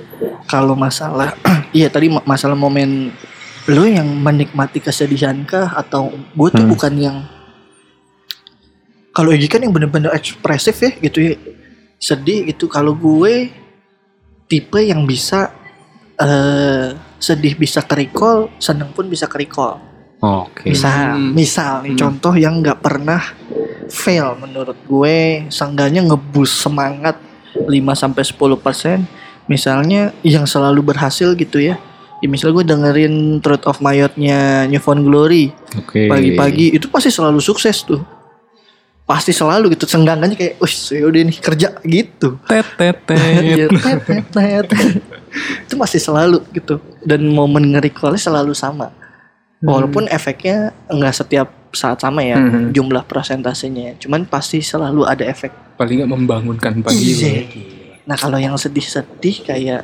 [0.44, 1.36] kalau masalah
[1.76, 3.12] iya tadi ma- masalah momen
[3.66, 5.76] lu yang menikmati kesedihan kah?
[5.76, 6.72] Atau gue tuh Hmm.
[6.72, 7.16] bukan yang
[9.16, 11.34] kalau Egi kan yang bener-bener ekspresif ya gitu ya
[11.96, 13.48] sedih gitu kalau gue
[14.44, 15.48] tipe yang bisa
[16.16, 19.80] eh sedih bisa ke recall seneng pun bisa ke recall
[20.16, 20.72] Oh, Oke.
[20.72, 21.36] misal Hmm.
[21.36, 22.00] misal nih Hmm.
[22.00, 23.20] contoh yang nggak pernah
[23.86, 27.20] fail menurut gue seenggaknya ngebus semangat
[27.68, 29.04] 5 sampai 10 persen
[29.44, 31.76] misalnya yang selalu berhasil gitu ya
[32.18, 33.14] ya misalnya gue dengerin
[33.44, 36.08] Truth of Mayotnya New Found Glory Oke.
[36.08, 38.00] pagi-pagi itu pasti selalu sukses tuh
[39.06, 42.36] pasti selalu gitu senggangannya kayak wih udah nih kerja gitu.
[42.44, 42.98] Tet tet
[43.46, 43.66] Iya,
[45.62, 46.82] itu masih selalu gitu.
[47.00, 48.90] Dan momen nge-recallnya selalu sama.
[49.58, 52.72] Walaupun efeknya nggak setiap saat sama ya Hmm.
[52.72, 55.52] jumlah prosentasenya cuman pasti selalu ada efek.
[55.76, 57.26] Paling nggak membangunkan pagi Iya.
[57.26, 57.40] lo.
[58.06, 59.82] nah kalau yang sedih-sedih kayak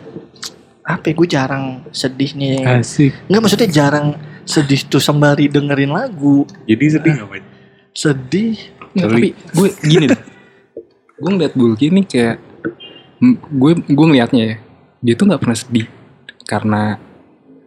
[0.82, 3.12] apa ya gue jarang sedih nih Asik.
[3.26, 6.48] nggak maksudnya jarang sedih tuh sembari dengerin lagu.
[6.64, 7.44] Jadi sedih ngapain?
[7.92, 8.56] sedih
[8.92, 10.20] Nggak, tapi gue gini deh
[11.14, 12.36] gue ngeliat Bulky nih kayak
[13.48, 14.56] gue gue ngeliatnya ya
[14.98, 15.86] dia tuh nggak pernah sedih
[16.42, 16.98] karena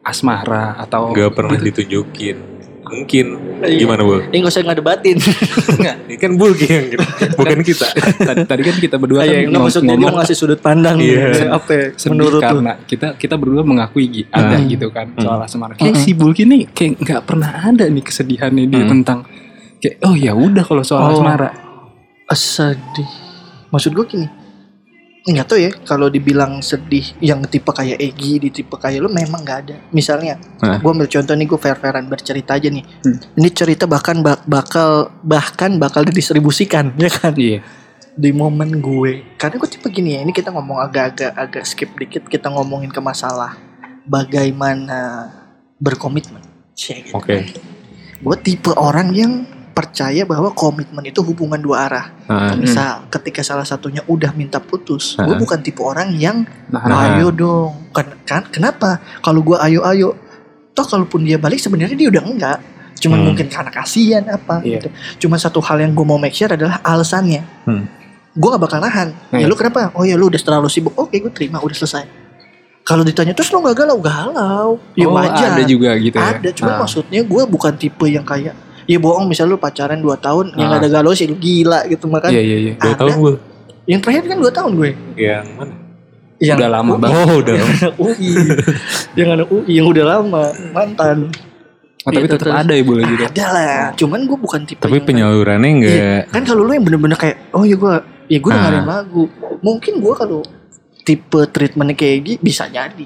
[0.02, 1.82] asmara atau Gak pernah gitu.
[1.82, 2.38] ditunjukin.
[2.86, 3.26] Mungkin.
[3.66, 3.82] Iya.
[3.82, 4.22] Gimana Bul?
[4.30, 5.18] ini gak usah ngadebatin
[6.06, 7.02] Ini kan Bulky yang gitu.
[7.34, 7.88] Bukan kita.
[8.30, 11.02] tadi, tadi kan kita berdua kan Iya, nggak maksudnya dia ngomong mau ngasih sudut pandang
[11.02, 11.50] Iya.
[11.50, 14.70] apa ya, menurut karena kita kita berdua mengakui ada Hmm.
[14.70, 15.74] gitu kan soal asmara.
[15.74, 18.92] Kayak si Bulky nih kayak nggak pernah ada nih kesedihannya dia Hmm.
[18.94, 19.20] tentang
[19.86, 21.14] kayak oh ya udah kalau soal Oh.
[21.16, 21.54] asmara.
[22.28, 23.06] Sedih
[23.70, 24.28] maksud gue gini
[25.26, 29.42] nggak tahu ya kalau dibilang sedih yang tipe kayak Egi di tipe kayak lu memang
[29.42, 30.78] nggak ada misalnya Hah?
[30.78, 33.18] gue ambil contoh nih gue fair fairan bercerita aja nih Hmm.
[33.36, 34.90] ini cerita bahkan bak- bakal
[35.22, 37.62] bahkan bakal didistribusikan ya kan Iya.
[38.12, 42.26] di momen gue karena gue tipe gini ya ini kita ngomong agak-agak agak skip dikit
[42.26, 43.54] kita ngomongin ke masalah
[44.06, 45.30] bagaimana
[45.76, 46.42] berkomitmen
[46.74, 47.14] gitu.
[47.14, 47.50] Oke.
[48.16, 49.34] gue tipe orang yang
[49.76, 55.14] percaya bahwa komitmen itu hubungan dua arah Nah, misal ketika salah satunya udah minta putus
[55.14, 55.36] gue Ah.
[55.36, 56.98] bukan tipe orang yang Nah, Nah.
[57.14, 60.16] ayo dong kan, kan kenapa kalau gue ayo ayo
[60.72, 62.60] toh kalaupun dia balik sebenarnya dia udah enggak
[62.96, 63.28] cuman Hmm.
[63.28, 64.80] mungkin karena kasihan apa Iya.
[64.80, 64.88] gitu
[65.22, 67.84] cuman satu hal yang gue mau make sure adalah alasannya Hmm.
[68.32, 69.46] gue gak bakal nahan ya Iya.
[69.46, 72.08] lu kenapa oh ya lu udah terlalu sibuk oke gue terima udah selesai
[72.82, 76.32] kalau ditanya terus lu gak galau galau ya oh, wajar ada juga gitu ya.
[76.34, 76.80] ada cuma Ah.
[76.80, 78.56] maksudnya gue bukan tipe yang kayak
[78.86, 80.72] ya bohong misal lu pacaran 2 tahun yang Ah.
[80.72, 82.74] gak ada galau sih lu gila gitu makan Iya iya iya.
[82.76, 83.00] dua ada.
[83.00, 83.36] tahun Bul.
[83.86, 85.74] yang terakhir kan 2 tahun gue Yang mana?
[86.38, 87.00] yang Udah lama UI.
[87.00, 87.16] banget.
[87.18, 87.56] Oh udah.
[87.56, 88.32] anak UI
[89.14, 91.18] yang anak UI yang udah lama mantan
[92.06, 93.24] Oh, tapi Gitu, tetap ada ya boleh gitu.
[93.26, 96.22] ada lah cuman gue bukan tipe Tapi yang- penyalurannya Iya, enggak.
[96.30, 97.94] kan kalau lu yang bener-bener kayak oh ya gue
[98.28, 98.56] ya gue Ah.
[98.56, 99.24] dengerin lagu
[99.60, 100.40] mungkin gue kalau
[101.02, 103.06] tipe treatmentnya kayak gini bisa jadi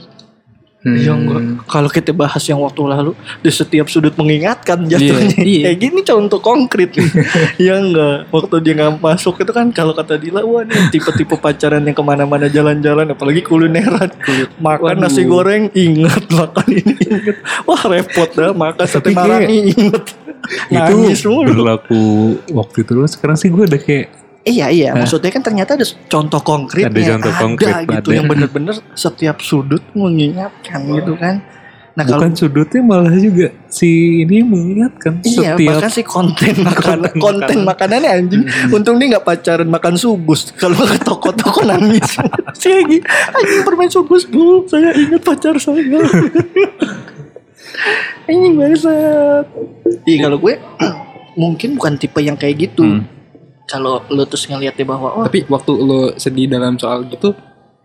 [0.79, 0.95] Hmm.
[0.95, 1.67] Ya enggak.
[1.67, 3.11] Kalau kita bahas yang waktu lalu
[3.43, 5.35] di setiap sudut mengingatkan jatuhnya.
[5.35, 5.63] Iya, iya.
[5.67, 6.95] Kayak gini contoh konkret.
[7.59, 8.31] ya enggak.
[8.31, 11.99] Waktu dia nggak masuk itu kan kalau kata Dila wah nih tipe-tipe pacaran yang ke
[11.99, 14.07] mana-mana jalan-jalan apalagi kulineran.
[14.63, 15.03] Makan Waduh.
[15.03, 17.37] nasi goreng inget makan ini inget.
[17.67, 20.05] Wah repot dah makan sate marangi inget.
[20.71, 20.95] Itu
[21.43, 22.03] berlaku
[22.55, 22.93] waktu itu.
[23.11, 27.33] Sekarang sih gue udah kayak Iya iya, maksudnya kan ternyata ada contoh konkretnya, Ada contoh
[27.35, 28.15] konkret, gitu ada.
[28.15, 31.43] yang bener-bener setiap sudut mengingatkan gitu kan.
[31.99, 37.13] Nah kalau bukan sudutnya malah juga si ini mengingatkan Iya, setiap bahkan sih konten makanan
[37.19, 38.43] konten makanannya anjing.
[38.71, 40.55] Untung dia nggak pacaran makan subus.
[40.55, 42.15] Kalau ke toko-toko nangis.
[42.63, 43.03] si Egi,
[43.35, 45.83] anjing permen subus bu, saya ingat pacar saya.
[48.31, 49.45] anjing bangsat.
[50.07, 50.55] Iya kalau gue
[51.43, 52.87] mungkin bukan tipe yang kayak gitu.
[52.87, 53.18] Hmm.
[53.69, 57.37] Kalau lo terus ngeliatnya bahwa oh Tapi waktu lo sedih dalam soal gitu,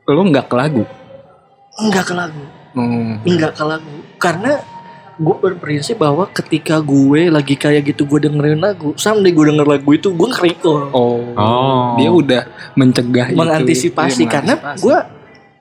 [0.04, 0.84] lo nggak ke lagu.
[1.74, 3.18] enggak ke lagu, Hmm.
[3.22, 3.94] enggak ke lagu.
[4.16, 4.62] Karena
[5.14, 9.90] gue berprinsip bahwa ketika gue lagi kayak gitu gue dengerin lagu, someday gue denger lagu
[9.90, 10.94] itu gue nge-recall.
[10.94, 11.22] Oh.
[11.34, 11.98] Oh.
[11.98, 12.42] Dia udah
[12.74, 13.38] mencegah itu.
[13.38, 14.82] mengantisipasi Iya, karena mengantisipasi.
[14.86, 14.98] gue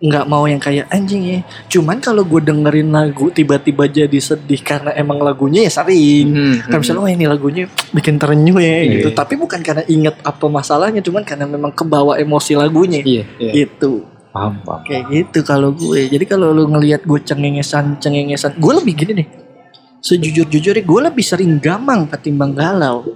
[0.04, 1.40] nggak mau yang kayak anjing ya.
[1.70, 6.84] Cuman kalau gue dengerin lagu tiba-tiba jadi sedih karena emang lagunya ya sering Hmm, kan
[6.84, 8.92] misalnya wah ini lagunya bikin terenyuh ya Iya.
[9.00, 9.10] gitu.
[9.16, 13.00] tapi bukan karena inget apa masalahnya cuman karena memang kebawa emosi lagunya.
[13.00, 13.52] Iya, iya.
[13.64, 14.04] gitu.
[14.30, 14.84] Paham paham.
[14.84, 16.12] Kayak gitu kalau gue.
[16.12, 19.28] Jadi kalau lu ngelihat gue cengengesan cengengesan gue lebih gini nih
[20.04, 23.08] sejujur-jujurnya gue lebih sering gamang ketimbang galau.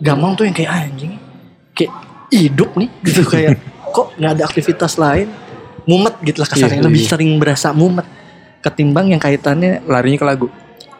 [0.00, 1.12] Gamang tuh yang kayak "Ah, anjing
[1.76, 1.92] kayak
[2.32, 2.88] hidup nih.
[3.04, 3.60] Gitu kayak
[3.94, 5.28] kok nggak ada aktivitas lain
[5.90, 7.10] mumet gitu lah kasarnya Iya, lebih iya.
[7.10, 8.06] sering berasa mumet
[8.60, 10.46] ketimbang yang kaitannya Larinya ke lagu.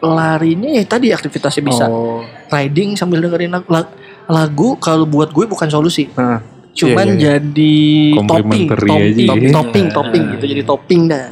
[0.01, 2.25] larinya ya tadi aktivitasnya bisa Oh.
[2.49, 3.93] riding sambil dengerin lagu, lag-
[4.27, 6.41] lagu kalau buat gue bukan solusi Nah,
[6.73, 7.75] cuman Iya, iya, jadi
[8.17, 9.53] topping topping aja topping ya.
[9.53, 9.93] topping, Iya.
[9.93, 11.27] topping gitu jadi topping dah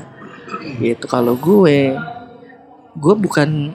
[0.77, 1.97] gitu kalau gue
[2.93, 3.73] gue bukan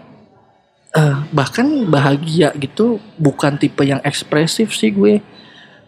[0.93, 5.19] eh, bahkan bahagia gitu bukan tipe yang ekspresif sih gue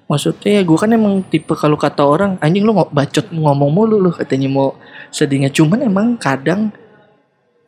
[0.07, 4.11] maksudnya gue kan emang tipe kalau kata orang anjing lu mau bacot ngomong mulu lu
[4.15, 4.79] katanya mau
[5.11, 5.51] sedihnya.
[5.51, 6.71] Cuman emang kadang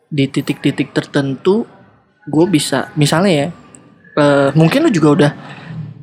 [0.08, 1.68] di titik-titik tertentu
[2.28, 3.46] gue bisa misalnya ya
[4.16, 5.32] eh, mungkin lu juga udah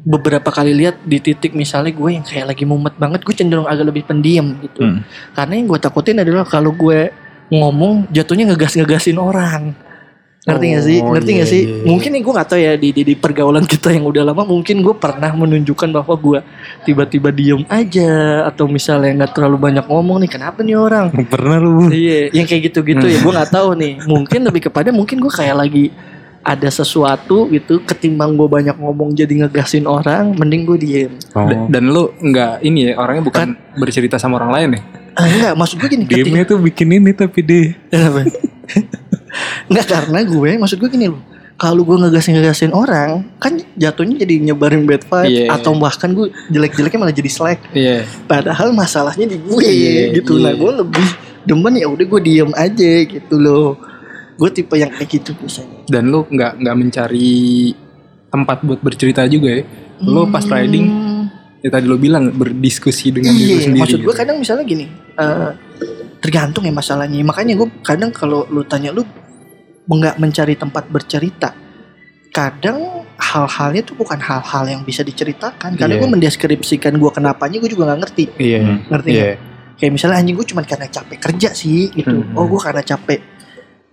[0.06, 3.90] beberapa kali lihat di titik misalnya gue yang kayak lagi mumet banget gue cenderung agak
[3.90, 4.86] lebih pendiam gitu.
[4.86, 5.02] Hmm.
[5.34, 7.10] karena yang gue takutin adalah kalau gue
[7.50, 9.74] ngomong jatuhnya ngegas-ngegasin orang
[10.46, 11.84] ngerti gak sih Oh, ngerti iya, gak sih iya, iya.
[11.84, 14.80] mungkin nih gue gak tahu ya di, di, di pergaulan kita yang udah lama mungkin
[14.80, 16.40] gue pernah menunjukkan bahwa gue
[16.84, 18.12] tiba-tiba diem aja
[18.46, 21.90] atau misalnya nggak terlalu banyak ngomong nih kenapa nih orang Pernah lu.
[21.90, 23.18] Iya, yang kayak gitu-gitu ya.
[23.20, 23.94] Gue nggak tahu nih.
[24.08, 25.90] Mungkin lebih kepada mungkin gue kayak lagi
[26.42, 27.82] ada sesuatu gitu.
[27.82, 31.12] Ketimbang gue banyak ngomong jadi ngegasin orang, mending gue diem.
[31.32, 31.42] Oh.
[31.42, 34.82] Da- Dan lu nggak ini ya orangnya bukan bercerita sama orang lain ya?
[35.16, 36.04] Ah, enggak, maksud gue gini.
[36.06, 37.68] ketika- Game-nya tuh bikin ini tapi deh.
[39.66, 41.22] Enggak karena gue, maksud gue gini loh.
[41.56, 45.56] Kalau gue ngegasin-ngegasin orang, kan jatuhnya jadi nyebarin bad vibe Iya.
[45.56, 47.60] atau bahkan gue jelek-jeleknya malah jadi slack.
[47.72, 48.04] Iya.
[48.26, 50.36] Padahal masalahnya di gue Iya, gitu.
[50.36, 50.52] iya.
[50.52, 51.08] Nah, gue lebih
[51.44, 53.80] demen ya udah gue diem aja gitu loh.
[54.36, 55.88] Gue tipe yang kayak gitu biasanya.
[55.88, 57.72] Dan lu nggak nggak mencari
[58.28, 59.64] tempat buat bercerita juga ya?
[60.02, 61.24] Lu pas riding Hmm,
[61.62, 63.80] ya tadi lu bilang berdiskusi dengan diri lu Iya, sendiri.
[63.80, 64.20] maksud gue gitu.
[64.20, 65.50] kadang misalnya gini, eh,
[66.26, 67.22] tergantung ya masalahnya.
[67.22, 69.06] Makanya gue kadang kalau lu tanya lu
[69.86, 71.54] nggak mencari tempat bercerita,
[72.34, 75.78] kadang hal-halnya tuh bukan hal-hal yang bisa diceritakan.
[75.78, 76.02] Karena Iya.
[76.02, 78.26] gue mendeskripsikan gue kenapanya gue juga nggak ngerti.
[78.36, 78.60] Iya.
[78.60, 78.78] Hmm.
[78.90, 79.22] Ngerti Iya.
[79.22, 79.38] nggak?
[79.76, 82.18] Kayak misalnya anjing gue cuma karena capek kerja sih gitu.
[82.26, 82.34] Hmm.
[82.34, 83.22] Oh gue karena capek.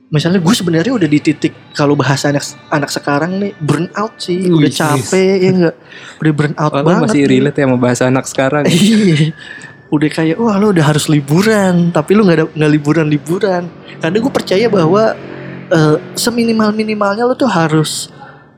[0.09, 4.45] Misalnya gue sebenarnya udah di titik kalau bahasa anak anak sekarang nih burn out sih,
[4.45, 5.76] udah capek ya enggak,
[6.20, 7.03] udah burn out Oh, lu banget.
[7.09, 7.28] masih nih.
[7.33, 8.62] relate ya sama bahasa anak sekarang.
[9.93, 13.68] Udah kayak wah lu udah harus liburan, tapi lu nggak ada nggak liburan liburan.
[14.01, 15.12] Karena gue percaya bahwa
[15.68, 18.09] eh, seminimal minimalnya lu tuh harus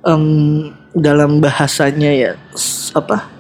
[0.07, 2.32] em, dalam bahasanya ya
[2.95, 3.35] apa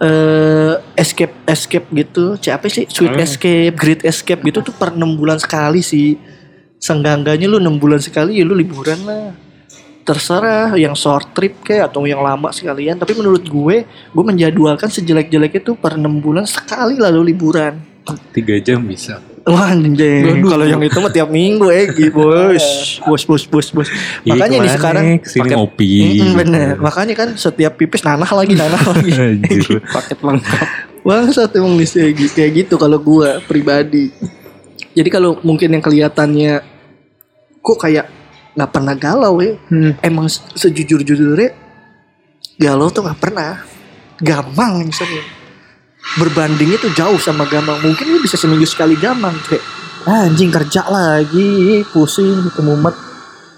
[0.00, 3.22] eh escape escape gitu, siapa sih sweet Hmm.
[3.22, 6.16] escape, great escape gitu tuh per enam bulan sekali sih.
[6.80, 9.30] Senggangganya lu enam bulan sekali ya lu liburan lah
[10.10, 15.62] terserah yang short trip kayak atau yang lama sekalian tapi menurut gue gue menjadwalkan sejelek-jeleknya
[15.62, 17.78] tuh per enam bulan sekali lalu liburan
[18.34, 19.22] Tiga jam bisa.
[19.40, 22.66] wah anjing kalau yang itu mah tiap minggu eh gitu, bos
[23.06, 23.88] bos bos bos bos
[24.20, 25.92] Iya, makanya nih sekarang pakai- ngopi.
[26.18, 29.10] Mm-mm, bener makanya kan setiap pipis nanah lagi nanah lagi.
[29.94, 30.66] Paket lengkap.
[31.00, 34.10] Bangsat emang nih kayak gitu, kayak gitu kalau gue pribadi.
[34.90, 36.60] Jadi kalau mungkin yang kelihatannya
[37.60, 38.06] kok kayak
[38.52, 39.54] nggak pernah galau ya.
[39.66, 39.92] Hmm.
[40.00, 41.50] Emang se- sejujur-jujurnya
[42.56, 43.62] galau tuh nggak pernah.
[44.16, 45.24] Gamang misalnya.
[46.16, 47.78] Berbanding itu jauh sama gamang.
[47.78, 49.62] Mungkin lu bisa seminggu sekali gamang kayak
[50.02, 52.96] "Ah, anjing kerja lagi pusing gitu mumet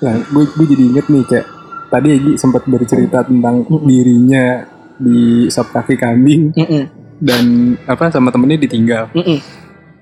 [0.00, 1.46] Nah, gue gue jadi inget nih kayak
[1.88, 3.86] tadi Egi sempat bercerita tentang Mm-mm.
[3.86, 4.66] dirinya
[4.98, 6.82] di sop kaki kambing Mm-mm,
[7.18, 7.44] dan
[7.86, 9.14] apa sama temennya ditinggal.
[9.14, 9.38] mm-mm.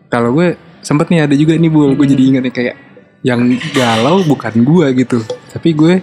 [0.09, 2.11] Kalau gue sempet nih ada juga nih bul, gue Hmm.
[2.11, 2.75] jadi inget nih kayak
[3.21, 5.21] yang galau bukan gue gitu,
[5.53, 5.95] tapi gue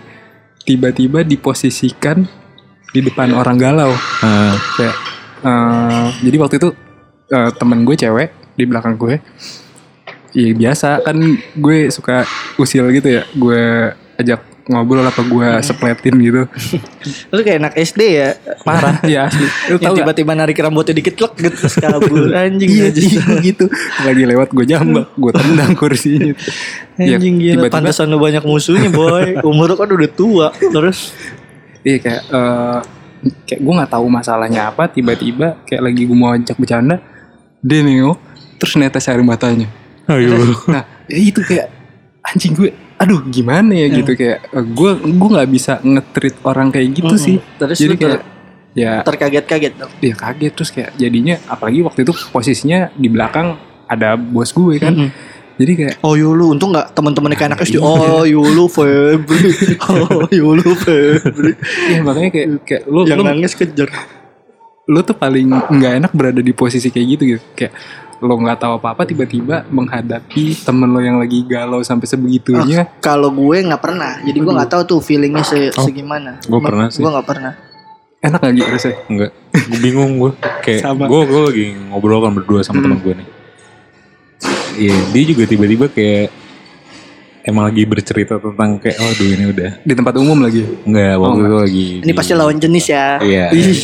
[0.68, 2.28] tiba-tiba diposisikan
[2.94, 3.92] di depan orang galau.
[4.22, 4.96] Ah, Kayak
[5.42, 6.70] eh, jadi waktu itu
[7.34, 9.18] eh, temen gue cewek di belakang gue.
[10.38, 11.18] Iya biasa kan
[11.58, 12.28] gue suka
[12.62, 13.64] usil gitu ya, gue
[14.22, 15.62] ajak ngobrol apa gue Hmm.
[15.62, 16.44] sepletin gitu.
[17.34, 18.30] Lu kayak anak SD ya
[18.62, 19.48] Parah ya asli.
[19.68, 19.96] Lu gak?
[19.96, 23.06] tiba-tiba narik rambutnya dikit klek gitu terus kabur anjing Iya najis.
[23.10, 23.66] iya, gitu.
[24.02, 26.36] Lagi lewat gue jambak, gue tendang kursinya.
[26.96, 29.40] Ya, Anjing gila, tiba-tiba- pantesan lu banyak musuhnya boy.
[29.42, 30.48] Umur lu kan udah tua.
[30.54, 31.16] Terus
[31.80, 32.80] Iya kayak eh,
[33.44, 37.00] kayak gue nggak tahu masalahnya apa tiba-tiba kayak lagi gue mau ajak bercanda
[37.60, 38.20] dia nengok
[38.56, 39.66] terus netes air matanya
[40.06, 40.36] ayo.
[40.68, 41.72] nah ya itu kayak
[42.22, 46.88] anjing gue aduh gimana ya gitu kayak eh, gue gue nggak bisa ngetrit orang kayak
[46.94, 47.22] gitu Mm-mm.
[47.22, 48.22] sih Terus jadi kayak
[48.74, 49.92] ya terkaget-kaget dong.
[50.00, 54.94] ya kaget terus kayak jadinya apalagi waktu itu posisinya di belakang ada bos gue kan
[54.94, 55.10] Mm-mm.
[55.58, 57.78] jadi kayak Oh yulu, untung nggak teman-teman kayak anak SD.
[57.78, 57.82] Iya.
[57.82, 59.50] Oh yulu Febri,
[59.90, 61.54] oh yulu Febri.
[61.90, 63.90] ya makanya kayak kayak lu Yang lu, nangis kejar.
[64.86, 67.74] lu tuh paling nggak enak berada di posisi kayak gitu gitu kayak
[68.20, 73.30] lo nggak tahu apa apa tiba-tiba menghadapi temen lo yang lagi galau sampai sebegitunya Kalau
[73.30, 75.84] gue nggak pernah, jadi gue nggak tahu tuh feelingnya se Oh.
[75.84, 76.42] segimana.
[76.44, 77.00] Gua pernah sih.
[77.00, 77.54] Gue nggak pernah.
[78.18, 79.32] enak gak gitu rasanya Enggak.
[79.54, 80.32] Gue bingung gue.
[80.60, 81.06] Kayak Sama.
[81.06, 82.86] gue gue lagi ngobrol kan berdua sama Hmm.
[82.88, 83.28] teman gue nih.
[84.78, 86.30] Iya, dia juga tiba-tiba kayak
[87.44, 91.32] emang lagi bercerita tentang kayak oh aduh ini udah di tempat umum lagi enggak waktu
[91.32, 93.06] Oh, itu lagi Ini di- pasti lawan jenis ya.
[93.20, 93.46] Iya.
[93.52, 93.78] Ih.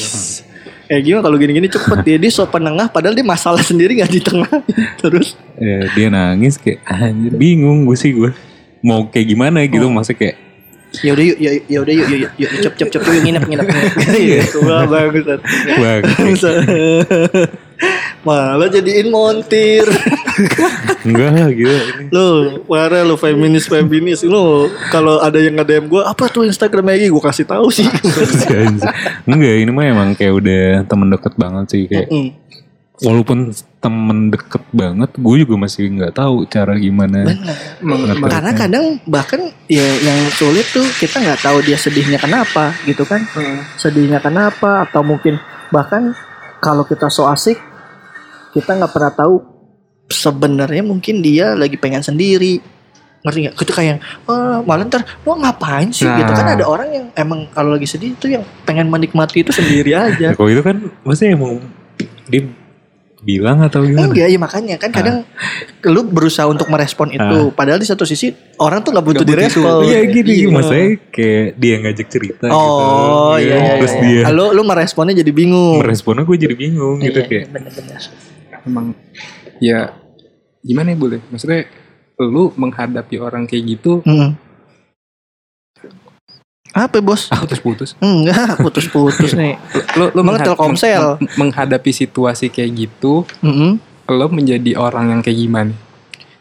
[0.93, 1.97] Kayak gimana kalau gini-gini cepet.
[2.05, 4.61] Dia dia so penengah padahal dia masalah sendiri nggak di tengah.
[5.01, 5.33] Terus?
[5.57, 8.29] Ya, dia nangis kayak anjir bingung gue sih gue
[8.85, 9.95] mau kayak gimana gitu Oh.
[9.97, 10.37] masa kayak
[11.01, 13.43] ya udah yuk ya ya udah yuk yuk yuk, yuk cep cep cep yuk nginep
[13.49, 13.93] nginep nginep.
[14.45, 15.25] Gitu wah bagus
[15.81, 16.55] Bangsat.
[18.23, 19.83] Malah jadiin montir.
[21.07, 22.03] Enggak lah gila ini.
[22.07, 22.27] Lo,
[22.63, 24.71] parah lo feminis feminis lo.
[24.87, 27.11] Kalau ada yang nge-DM gue, apa tuh Instagram Egi?
[27.11, 27.83] Gue kasih tahu sih.
[29.27, 32.29] Enggak ini mah emang kayak udah temen deket banget sih kayak Hmm.
[33.01, 33.49] walaupun
[33.81, 37.25] temen deket banget gue juga masih nggak tahu cara gimana
[37.81, 38.15] Benar.
[38.29, 43.25] Karena kadang bahkan ya yang sulit tuh kita nggak tahu dia sedihnya kenapa gitu kan.
[43.75, 45.41] Sedihnya kenapa atau mungkin
[45.73, 46.13] bahkan
[46.61, 47.57] kalau kita so asik
[48.53, 49.35] kita nggak pernah tahu
[50.05, 52.61] sebenarnya mungkin dia lagi pengen sendiri
[53.21, 53.55] ngerti nggak?
[53.55, 56.53] Itu kayak oh, malah ntar lo ngapain sih gitu kan Nah.
[56.53, 60.27] ada orang yang emang kalau lagi sedih itu yang pengen menikmati itu sendiri aja.
[60.29, 61.63] Ya, kalau itu kan maksudnya emang
[62.27, 62.43] dia
[63.23, 65.17] bilang atau gimana Enggak ya makanya kan kadang
[65.81, 68.27] lu berusaha untuk merespon itu padahal di satu sisi
[68.59, 69.87] orang tuh nggak butuh butuh direspon.
[69.87, 70.47] Iya gini Iya.
[70.51, 73.47] maksudnya kayak dia ngajak cerita Oh gitu.
[73.47, 74.03] iya, iya, Terus iya.
[74.03, 75.79] dia Lu lu meresponnya jadi bingung.
[75.79, 78.01] meresponnya gue jadi bingung gitu Iya, kayak bener-bener.
[78.63, 78.95] Emang
[79.57, 79.91] ya
[80.59, 81.19] gimana ya boleh?
[81.27, 81.67] Maksudnya
[82.17, 84.39] lu menghadapi orang kayak gitu Hmm.
[86.73, 87.29] Apa bos?
[87.29, 87.93] putus-putus.
[87.99, 89.61] Enggak, putus-putus nih.
[89.93, 91.21] Lu lu menghad- Telkomsel?
[91.21, 93.77] meng- menghadapi situasi kayak gitu, Mm-mm.
[94.09, 95.73] lu menjadi orang yang kayak gimana?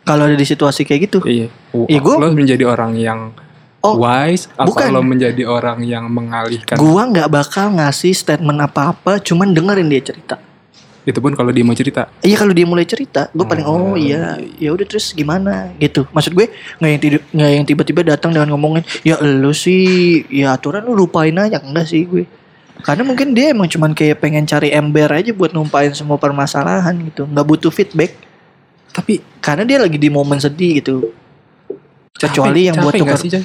[0.02, 1.52] Kalau ada di situasi kayak gitu, Iya.
[1.84, 3.36] Iya, gua- Lo menjadi orang yang
[3.82, 4.88] Oh, wise atau bukan.
[4.88, 6.80] lo menjadi orang yang mengalihkan?
[6.80, 10.40] gua nggak bakal ngasih statement apa-apa, cuman dengerin dia cerita.
[11.02, 12.06] Itu pun kalau dia mau cerita.
[12.22, 16.06] Iya kalau dia mulai cerita, gue paling oh iya, ya udah terus gimana gitu.
[16.14, 16.46] Maksud gue
[16.78, 20.94] nggak yang tidu- nggak yang tiba-tiba datang dengan ngomongin, ya lu sih, ya aturan lu
[20.94, 22.22] lupain aja enggak sih gue.
[22.86, 27.26] Karena mungkin dia emang cuman kayak pengen cari ember aja buat numpain semua permasalahan gitu,
[27.26, 28.14] nggak butuh feedback.
[28.94, 31.10] Tapi karena dia lagi di momen sedih gitu.
[32.14, 33.42] Kecuali yang buat tukar, sih,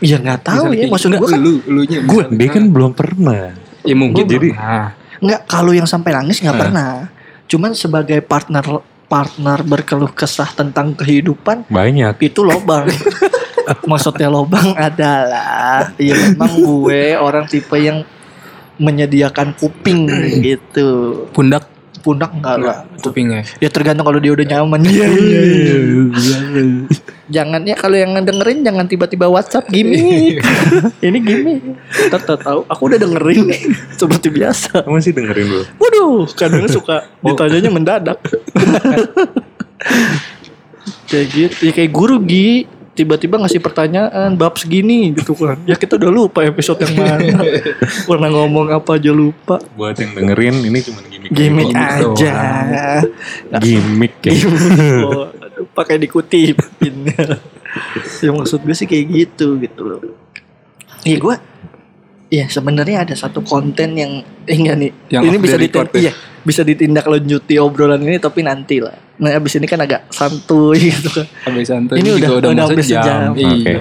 [0.00, 0.88] ya nggak tahu ya.
[0.88, 3.52] Maksud gue kan, lu, gue dia kan belum pernah
[3.84, 5.03] ya mungkin Jadi- pernah.
[5.24, 6.60] Nggak kalau yang sampai nangis nggak Ah.
[6.60, 6.92] pernah.
[7.48, 8.64] Cuman sebagai partner
[9.04, 12.88] partner berkeluh kesah tentang kehidupan banyak itu lobang.
[13.90, 18.04] Maksudnya lobang adalah ya memang gue orang tipe yang
[18.76, 20.04] menyediakan kuping
[20.46, 21.24] gitu.
[21.32, 21.68] pundak
[22.04, 22.84] Pundak enggak lah.
[23.00, 23.48] kupingnya.
[23.64, 24.84] Ya tergantung kalau dia udah nyaman.
[24.84, 25.08] Iya
[27.32, 30.44] Jangan ya kalau yang dengerin jangan tiba-tiba WhatsApp gimmick.
[31.08, 31.64] Ini gimmick.
[32.12, 33.48] Ntar tau tahu aku udah dengerin
[34.00, 34.84] seperti biasa.
[34.84, 38.20] kamu sih dengerin dulu Waduh, kadang suka ditanyanya mendadak.
[41.08, 45.58] kayak gitu, ya kayak guru Gi tiba-tiba ngasih pertanyaan bab segini gitu kan.
[45.66, 47.42] Ya kita udah lupa episode yang mana.
[48.08, 49.58] Pernah ngomong apa aja lupa.
[49.74, 52.32] buat yang dengerin ini cuma gimmick Gimmick aja.
[53.58, 55.02] gimmick ya Gimmick.
[55.02, 57.10] Oh, aduh, pakai dikutipin.
[58.24, 60.00] ya maksud gue sih kayak gitu gitu loh.
[61.02, 61.36] Iya gue
[62.30, 64.12] Iya sebenarnya ada satu konten yang
[64.46, 64.90] eh, enggak nih.
[65.08, 66.00] Yang ini bisa the ditin- record ya?
[66.00, 68.96] iya, bisa ditindaklanjuti obrolan ini tapi nanti lah.
[69.14, 71.26] Nah, abis ini kan agak santuy gitu kan.
[71.44, 73.02] Habis santai Ini juga udah- udah, udah hampir sejam.
[73.02, 73.30] sejam.
[73.34, 73.50] Iya.
[73.52, 73.74] Oke.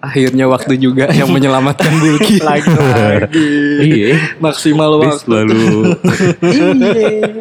[0.00, 2.40] Akhirnya waktu juga yang menyelamatkan Bulky.
[2.40, 3.48] lagi lagi.
[3.78, 5.16] iya Maksimal waktu.
[5.18, 5.96] selalu
[6.42, 7.40] Iya.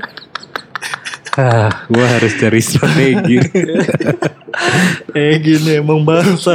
[1.40, 3.38] ah gue harus cari strategi
[5.16, 6.52] Eh gini emang bangsa.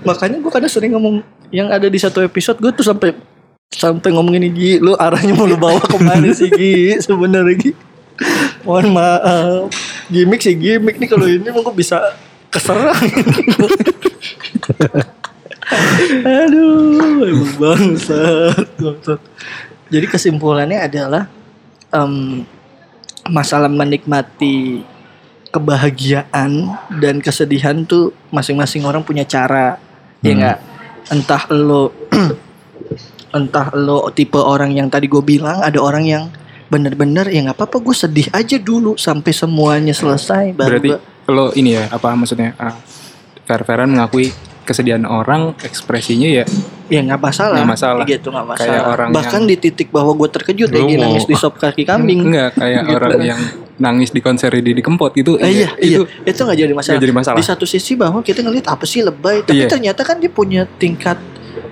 [0.00, 3.10] Makanya gue kadang sering ngomong yang ada di satu episode gue tuh sampai
[3.66, 7.70] sampai ngomongin ini Gi, lu arahnya mau lu bawa ke mana sih Gi sebenarnya Gi?
[8.66, 9.72] Mohon maaf.
[10.10, 12.00] Gimik sih gimik nih kalau ini gue bisa
[12.50, 12.98] keserang.
[16.26, 19.20] Aduh, emang bangsat, bangsat.
[19.90, 21.30] Jadi kesimpulannya adalah
[21.94, 22.42] em,
[23.30, 24.82] masalah menikmati
[25.50, 26.70] kebahagiaan
[27.02, 29.82] dan kesedihan tuh masing-masing orang punya cara
[30.22, 30.38] ya Hmm.
[30.38, 30.58] nggak
[31.10, 31.90] entah lo
[33.36, 36.24] entah lo tipe orang yang tadi gue bilang ada orang yang
[36.70, 41.46] bener-bener ya nggak apa-apa gue sedih aja dulu sampai semuanya selesai baru Berarti gua- kalau
[41.52, 42.54] ini ya apa maksudnya?
[42.56, 42.74] Ah,
[43.42, 44.30] Fer-Feran mengakui
[44.62, 46.44] kesedihan orang ekspresinya ya
[46.86, 48.04] ya nggak masalah Nggak masalah.
[48.04, 51.34] gitu nggak masalah Kayak orang bahkan di titik bahwa gue terkejut lagi mau- nangis di
[51.34, 52.94] sop kaki kambing enggak kayak Gitu.
[52.94, 53.40] orang yang
[53.76, 55.34] nangis di konser di Kempot gitu.
[55.36, 56.92] Eh, iya, itu iya, itu nggak jadi masalah.
[56.92, 57.38] nggak jadi masalah.
[57.38, 59.72] Di satu sisi bahwa kita ngeliat apa sih lebay, tapi Iya.
[59.72, 61.16] ternyata kan dia punya tingkat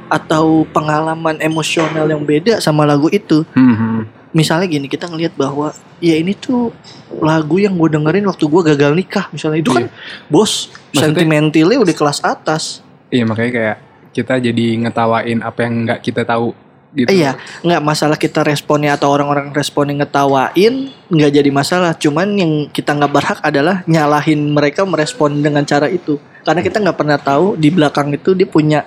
[0.08, 3.44] atau pengalaman emosional yang beda sama lagu itu.
[3.52, 4.00] Hmm, hmm.
[4.38, 6.70] Misalnya gini, kita ngelihat bahwa ya ini tuh
[7.18, 9.90] lagu yang gue dengerin waktu gue gagal nikah, misalnya itu kan
[10.30, 12.86] bos Maksudnya- sentimentalnya udah kelas atas.
[13.10, 13.76] Iya makanya kayak
[14.14, 16.54] kita jadi ngetawain apa yang nggak kita tahu
[16.94, 17.10] gitu.
[17.10, 17.34] Iya,
[17.66, 21.92] nggak masalah kita responnya atau orang-orang responnya ngetawain, nggak jadi masalah.
[21.98, 26.16] Cuman yang kita nggak berhak adalah nyalahin mereka merespon dengan cara itu,
[26.46, 28.86] karena kita nggak pernah tahu di belakang itu dia punya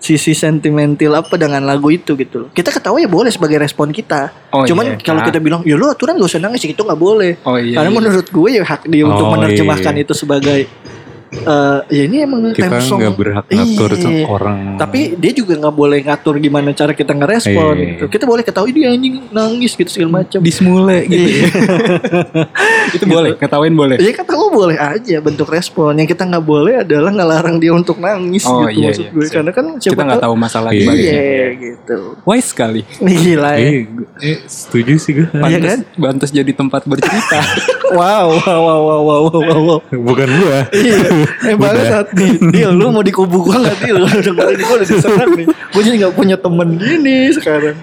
[0.00, 2.48] sisi sentimental apa dengan lagu itu gitu loh.
[2.50, 4.32] Kita ketawa ya boleh sebagai respon kita.
[4.48, 4.98] Oh, Cuman iya.
[4.98, 5.26] kalau Ah.
[5.28, 7.36] kita bilang ya lu aturan gak usah nangis itu nggak boleh.
[7.44, 7.96] Oh, iya, Karena iya.
[8.00, 10.02] menurut gue ya hak dia untuk Oh, menerjemahkan iya.
[10.02, 10.64] itu sebagai
[11.30, 14.26] eh ya ini emang Kita nggak berhak ngatur Iya.
[14.26, 14.74] orang.
[14.74, 17.86] Tapi dia juga nggak boleh ngatur gimana cara kita ngerespon Iya.
[17.86, 18.04] gitu.
[18.10, 20.42] Kita boleh ketahui dia anjing nangis gitu segala macam.
[20.42, 21.22] Dismule gitu.
[21.22, 21.46] Iya.
[22.96, 23.96] itu boleh, ketawain boleh.
[23.96, 25.94] Ya kata gue boleh aja bentuk respon.
[25.94, 29.12] Yang kita nggak boleh adalah ngelarang dia untuk nangis Oh, gitu iya, maksud iya.
[29.14, 29.24] gue.
[29.30, 30.90] Karena kan siapa Kita nggak tahu masalah Iya.
[30.90, 31.98] Iya gitu.
[32.26, 32.82] Wise sekali.
[32.98, 33.62] Gila ya.
[33.62, 33.86] eh,
[34.18, 35.28] eh, setuju sih gue.
[35.30, 35.80] Iya Pantes, kan?
[35.94, 37.38] Pantes jadi tempat bercerita.
[37.90, 39.78] Wow, wow, wow, wow, wow, wow, wow.
[39.90, 40.58] Bukan gue.
[40.78, 42.32] Iya, eh banget nih.
[42.52, 43.98] Dia lu mau di kubu gua nggak Dil?
[44.26, 45.46] Dengerin gua udah diserang nih.
[45.48, 47.76] Gua jadi nggak punya temen gini sekarang.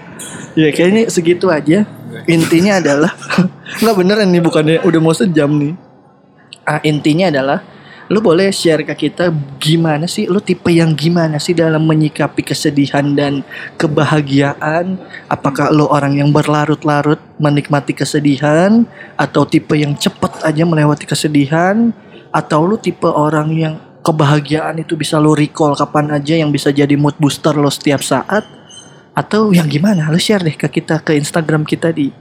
[0.58, 1.86] Ya kayaknya segitu aja.
[2.26, 3.12] Intinya adalah
[3.82, 5.74] nggak beneran nih bukannya udah mau sejam nih.
[6.68, 7.64] Ah, intinya adalah
[8.08, 9.28] lu boleh share ke kita
[9.60, 13.44] gimana sih lu tipe yang gimana sih dalam menyikapi kesedihan dan
[13.76, 14.96] kebahagiaan
[15.28, 21.92] apakah lu orang yang berlarut-larut menikmati kesedihan atau tipe yang cepet aja melewati kesedihan
[22.38, 26.94] atau lu tipe orang yang kebahagiaan itu bisa lu recall kapan aja yang bisa jadi
[26.94, 28.46] mood booster lo setiap saat
[29.12, 32.14] atau yang gimana lu share deh ke kita ke Instagram kita di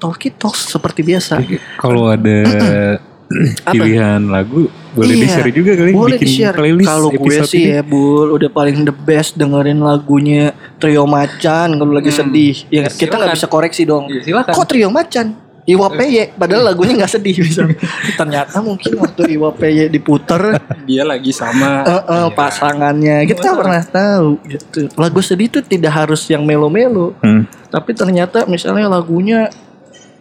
[0.00, 1.44] @talkitalks seperti biasa
[1.76, 2.36] Kalau ada
[3.62, 3.70] Apa?
[3.70, 6.56] pilihan lagu boleh Iya, di-share juga kali boleh bikin di-share.
[6.58, 7.76] playlist Kalau gue sih ini.
[7.78, 10.50] ya Bul udah paling the best dengerin lagunya
[10.82, 12.66] Trio Macan kalau lagi sedih.
[12.74, 14.10] Ya kita nggak bisa koreksi dong.
[14.10, 14.50] Silakan.
[14.50, 15.49] Kok Trio Macan?
[15.68, 17.68] Iwa PY padahal lagunya nggak sedih bisa.
[18.16, 20.56] Ternyata mungkin waktu Iwa PY diputer
[20.88, 24.80] Dia lagi sama eh, eh, pasangannya kita nggak pernah tahu gitu.
[24.96, 27.12] Lagu sedih itu tidak harus yang melo-melo.
[27.20, 27.44] Hmm.
[27.68, 29.52] Tapi ternyata misalnya lagunya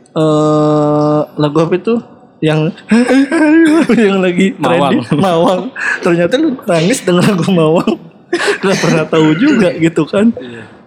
[0.09, 1.95] eh lagu apa itu
[2.39, 2.71] yang
[4.07, 5.03] yang lagi Mawang.
[5.03, 5.63] trending, mawang.
[5.99, 7.93] Ternyata lu nangis dengan lagu mawang.
[8.61, 10.31] Gak pernah tahu juga gitu kan.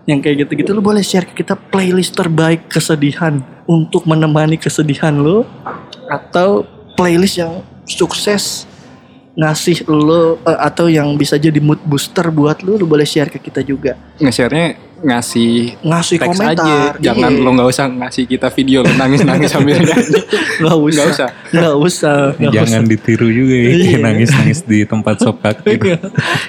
[0.08, 3.38] Yang kayak gitu-gitu lu boleh share ke kita playlist terbaik kesedihan
[3.70, 5.46] untuk menemani kesedihan lu
[6.10, 6.66] atau
[6.98, 8.66] playlist yang sukses
[9.32, 13.40] ngasih lo eh, atau yang bisa jadi mood booster buat lu lu boleh share ke
[13.40, 13.96] kita juga.
[14.20, 16.76] Nge-share-nya ngasih ngasih teks komentar aja.
[16.96, 17.42] Jangan Iya.
[17.42, 20.20] lo nggak usah ngasih kita video lo nangis-nangis sambil nyanyi.
[20.58, 21.28] nggak usah Nggak usah.
[21.52, 22.16] nggak usah
[22.54, 23.98] Jangan ditiru juga ya Iya.
[24.00, 25.74] nangis-nangis di tempat sop kaki.
[25.76, 25.98] usah.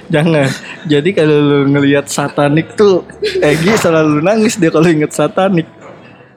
[0.08, 0.48] jangan
[0.84, 3.02] jadi kalau lu ngelihat satanik tuh
[3.42, 5.66] Egi selalu nangis dia kalau inget satanik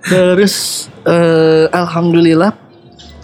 [0.03, 2.55] terus eh, alhamdulillah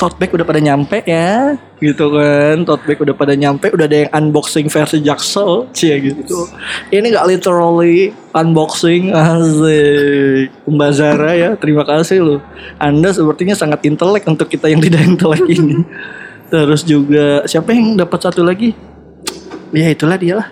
[0.03, 1.55] tote bag udah pada nyampe ya.
[1.79, 5.71] Gitu kan tote bag udah pada nyampe udah ada yang unboxing versi jaksel.
[5.71, 6.51] Cie gitu.
[6.91, 10.51] Ini gak literally unboxing asik.
[10.67, 12.41] Mbak Zara ya terima kasih loh.
[12.83, 15.87] Anda sepertinya sangat intelek untuk kita yang tidak intelek ini.
[16.51, 18.75] Terus juga siapa yang dapat satu lagi?
[19.71, 20.51] Ya itulah dia lah.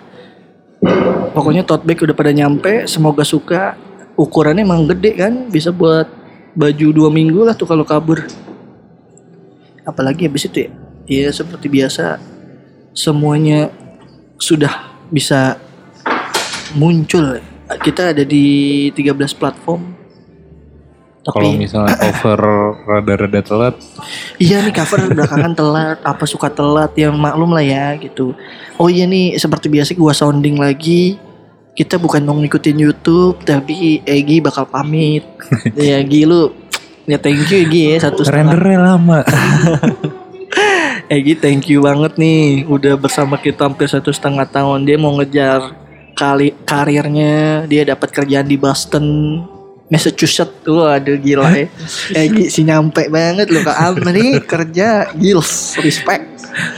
[1.35, 3.75] Pokoknya tote bag udah pada nyampe semoga suka.
[4.15, 6.07] Ukurannya emang gede kan bisa buat
[6.55, 8.27] baju dua minggu lah tuh kalau kabur
[9.85, 10.71] apalagi habis itu ya
[11.09, 12.21] ya seperti biasa
[12.93, 13.71] semuanya
[14.37, 15.59] sudah bisa
[16.75, 17.39] muncul
[17.83, 20.01] kita ada di 13 platform
[21.21, 22.41] Kalau misalnya cover
[22.89, 23.77] rada-rada telat,
[24.41, 28.33] Iya nih cover belakangan telat, apa suka telat yang maklum lah ya gitu.
[28.81, 31.21] Oh iya nih seperti biasa gua sounding lagi.
[31.77, 35.21] Kita bukan mau ngikutin YouTube tapi Egi bakal pamit.
[35.77, 36.57] ya Egi lu
[37.07, 38.55] ya thank you Egi ya satu setengah.
[38.57, 39.19] rendernya lama.
[41.15, 44.87] Egi thank you banget nih udah bersama kita hampir satu setengah tahun.
[44.87, 45.75] Dia mau ngejar
[46.15, 49.05] kali karirnya, dia dapat kerjaan di Boston.
[49.91, 51.67] Massachusetts tuh ada gila ya
[52.23, 56.31] Egi si nyampe banget loh ke Amri kerja gils respect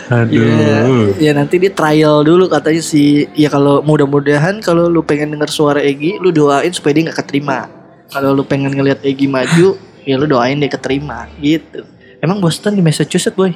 [0.10, 0.38] Aduh.
[0.38, 0.78] Ya,
[1.18, 3.26] ya nanti dia trial dulu katanya sih.
[3.34, 7.66] Ya kalau mudah-mudahan kalau lu pengen denger suara Egi, lu doain supaya dia nggak keterima.
[8.14, 9.74] Kalau lu pengen ngelihat Egi maju,
[10.04, 11.84] ya lu doain dia keterima gitu.
[12.24, 13.52] Emang Boston di Massachusetts boy?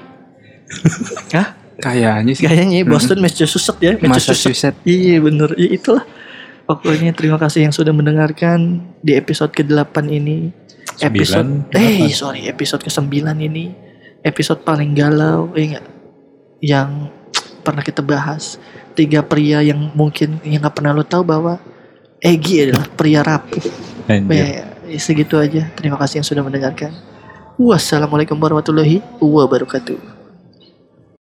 [1.36, 1.56] Hah?
[1.78, 2.44] Kayaknya sih.
[2.44, 3.94] Kayaknya Boston Massachusetts ya.
[4.02, 4.82] Massachusetts.
[4.84, 5.54] Iya bener.
[5.56, 6.04] Ya itulah.
[6.68, 10.52] Pokoknya terima kasih yang sudah mendengarkan di episode ke-8 ini.
[11.00, 13.08] Episode eh sorry episode ke-9
[13.40, 13.72] ini.
[14.26, 15.86] Episode paling galau eh enggak
[16.60, 17.08] yang
[17.64, 18.60] pernah kita bahas.
[18.98, 21.62] Tiga pria yang mungkin yang nggak pernah lo tahu bahwa
[22.18, 23.62] Egi adalah pria rapuh.
[24.10, 24.77] Anjir.
[24.96, 25.68] Segitu aja.
[25.76, 26.96] Terima kasih yang sudah mendengarkan.
[27.60, 30.17] Wassalamualaikum warahmatullahi wabarakatuh.